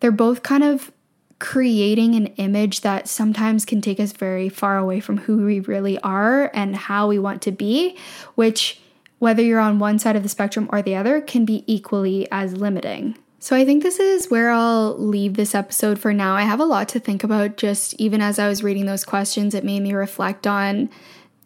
they're 0.00 0.10
both 0.10 0.42
kind 0.42 0.62
of 0.62 0.92
creating 1.38 2.14
an 2.14 2.26
image 2.36 2.80
that 2.80 3.08
sometimes 3.08 3.64
can 3.64 3.80
take 3.80 4.00
us 4.00 4.12
very 4.12 4.48
far 4.48 4.78
away 4.78 5.00
from 5.00 5.18
who 5.18 5.44
we 5.44 5.60
really 5.60 5.98
are 6.00 6.50
and 6.54 6.74
how 6.74 7.08
we 7.08 7.18
want 7.18 7.42
to 7.42 7.52
be, 7.52 7.96
which, 8.34 8.80
whether 9.18 9.42
you're 9.42 9.60
on 9.60 9.78
one 9.78 9.98
side 9.98 10.16
of 10.16 10.22
the 10.22 10.28
spectrum 10.28 10.68
or 10.72 10.80
the 10.80 10.96
other, 10.96 11.20
can 11.20 11.44
be 11.44 11.62
equally 11.66 12.26
as 12.30 12.56
limiting. 12.56 13.16
So, 13.38 13.54
I 13.54 13.64
think 13.64 13.82
this 13.82 14.00
is 14.00 14.30
where 14.30 14.50
I'll 14.50 14.98
leave 14.98 15.34
this 15.34 15.54
episode 15.54 15.98
for 15.98 16.12
now. 16.12 16.34
I 16.34 16.42
have 16.42 16.58
a 16.58 16.64
lot 16.64 16.88
to 16.90 17.00
think 17.00 17.22
about 17.22 17.58
just 17.58 17.94
even 17.94 18.20
as 18.20 18.38
I 18.38 18.48
was 18.48 18.62
reading 18.62 18.86
those 18.86 19.04
questions, 19.04 19.54
it 19.54 19.62
made 19.62 19.82
me 19.82 19.92
reflect 19.92 20.46
on 20.46 20.88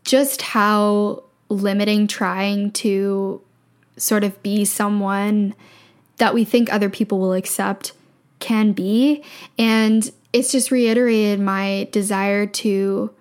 just 0.04 0.40
how 0.40 1.24
limiting 1.48 2.06
trying 2.06 2.70
to 2.70 3.42
sort 3.96 4.24
of 4.24 4.40
be 4.42 4.64
someone 4.64 5.54
that 6.18 6.32
we 6.32 6.44
think 6.44 6.72
other 6.72 6.88
people 6.88 7.18
will 7.18 7.34
accept 7.34 7.92
can 8.40 8.72
be. 8.72 9.22
And 9.58 10.10
it's 10.32 10.52
just 10.52 10.70
reiterated 10.70 11.40
my 11.40 11.88
desire 11.92 12.46
to 12.46 13.14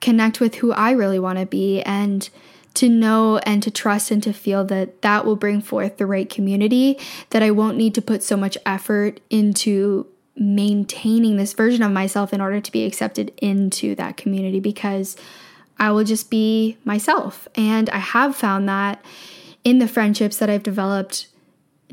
connect 0.00 0.40
with 0.40 0.56
who 0.56 0.72
I 0.72 0.90
really 0.90 1.18
want 1.18 1.38
to 1.38 1.46
be 1.46 1.80
and 1.82 2.28
to 2.74 2.88
know 2.88 3.38
and 3.38 3.62
to 3.62 3.70
trust 3.70 4.10
and 4.10 4.22
to 4.22 4.32
feel 4.32 4.64
that 4.64 5.02
that 5.02 5.24
will 5.24 5.36
bring 5.36 5.60
forth 5.60 5.98
the 5.98 6.06
right 6.06 6.28
community, 6.28 6.98
that 7.30 7.42
I 7.42 7.50
won't 7.50 7.76
need 7.76 7.94
to 7.94 8.02
put 8.02 8.22
so 8.22 8.36
much 8.36 8.56
effort 8.64 9.20
into 9.30 10.06
maintaining 10.36 11.36
this 11.36 11.52
version 11.52 11.82
of 11.82 11.92
myself 11.92 12.32
in 12.32 12.40
order 12.40 12.60
to 12.60 12.72
be 12.72 12.84
accepted 12.84 13.32
into 13.38 13.94
that 13.96 14.16
community 14.16 14.60
because 14.60 15.16
I 15.78 15.90
will 15.90 16.04
just 16.04 16.30
be 16.30 16.78
myself. 16.84 17.46
And 17.54 17.90
I 17.90 17.98
have 17.98 18.34
found 18.34 18.68
that 18.68 19.04
in 19.64 19.78
the 19.78 19.88
friendships 19.88 20.38
that 20.38 20.48
I've 20.48 20.62
developed 20.62 21.26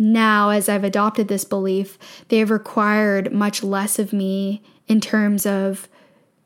now, 0.02 0.50
as 0.50 0.70
I've 0.70 0.86
adopted 0.86 1.28
this 1.28 1.44
belief, 1.44 2.00
they 2.30 2.40
have 2.40 2.50
required 2.50 3.34
much 3.34 3.62
less 3.62 4.00
of 4.00 4.14
me 4.14 4.64
in 4.88 5.02
terms 5.02 5.46
of 5.46 5.90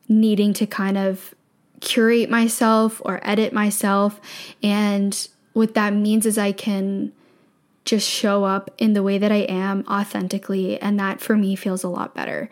needing 0.09 0.53
to 0.53 0.65
kind 0.65 0.97
of 0.97 1.35
curate 1.79 2.31
myself 2.31 2.99
or 3.05 3.21
edit 3.23 3.53
myself. 3.53 4.19
And 4.63 5.27
what 5.53 5.75
that 5.75 5.93
means 5.93 6.25
is 6.25 6.39
I 6.39 6.51
can 6.51 7.13
just 7.85 8.09
show 8.09 8.43
up 8.43 8.71
in 8.79 8.93
the 8.93 9.03
way 9.03 9.19
that 9.19 9.31
I 9.31 9.41
am 9.41 9.85
authentically. 9.87 10.81
And 10.81 10.99
that 10.99 11.21
for 11.21 11.37
me 11.37 11.55
feels 11.55 11.83
a 11.83 11.89
lot 11.89 12.15
better. 12.15 12.49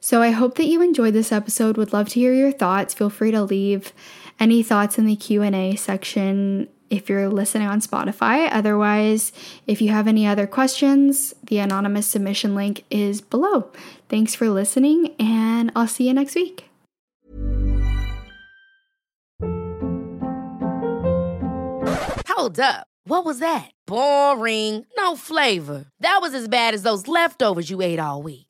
So 0.00 0.20
I 0.20 0.30
hope 0.30 0.56
that 0.56 0.66
you 0.66 0.82
enjoyed 0.82 1.14
this 1.14 1.30
episode. 1.30 1.76
Would 1.76 1.92
love 1.92 2.08
to 2.08 2.20
hear 2.20 2.34
your 2.34 2.50
thoughts. 2.50 2.92
Feel 2.92 3.10
free 3.10 3.30
to 3.30 3.44
leave 3.44 3.92
any 4.40 4.64
thoughts 4.64 4.98
in 4.98 5.06
the 5.06 5.14
Q&A 5.14 5.76
section 5.76 6.68
if 6.90 7.08
you're 7.08 7.28
listening 7.28 7.68
on 7.68 7.80
Spotify. 7.80 8.48
Otherwise, 8.50 9.32
if 9.66 9.80
you 9.80 9.90
have 9.90 10.06
any 10.06 10.26
other 10.26 10.46
questions, 10.46 11.32
the 11.42 11.58
anonymous 11.58 12.06
submission 12.06 12.54
link 12.54 12.84
is 12.90 13.20
below. 13.20 13.70
Thanks 14.08 14.34
for 14.34 14.50
listening, 14.50 15.14
and 15.18 15.72
I'll 15.74 15.86
see 15.86 16.08
you 16.08 16.14
next 16.14 16.34
week. 16.34 16.66
Hold 22.28 22.58
up. 22.58 22.86
What 23.04 23.24
was 23.24 23.38
that? 23.40 23.70
Boring. 23.86 24.86
No 24.96 25.16
flavor. 25.16 25.86
That 26.00 26.18
was 26.20 26.34
as 26.34 26.48
bad 26.48 26.74
as 26.74 26.82
those 26.82 27.08
leftovers 27.08 27.70
you 27.70 27.82
ate 27.82 27.98
all 27.98 28.22
week. 28.22 28.49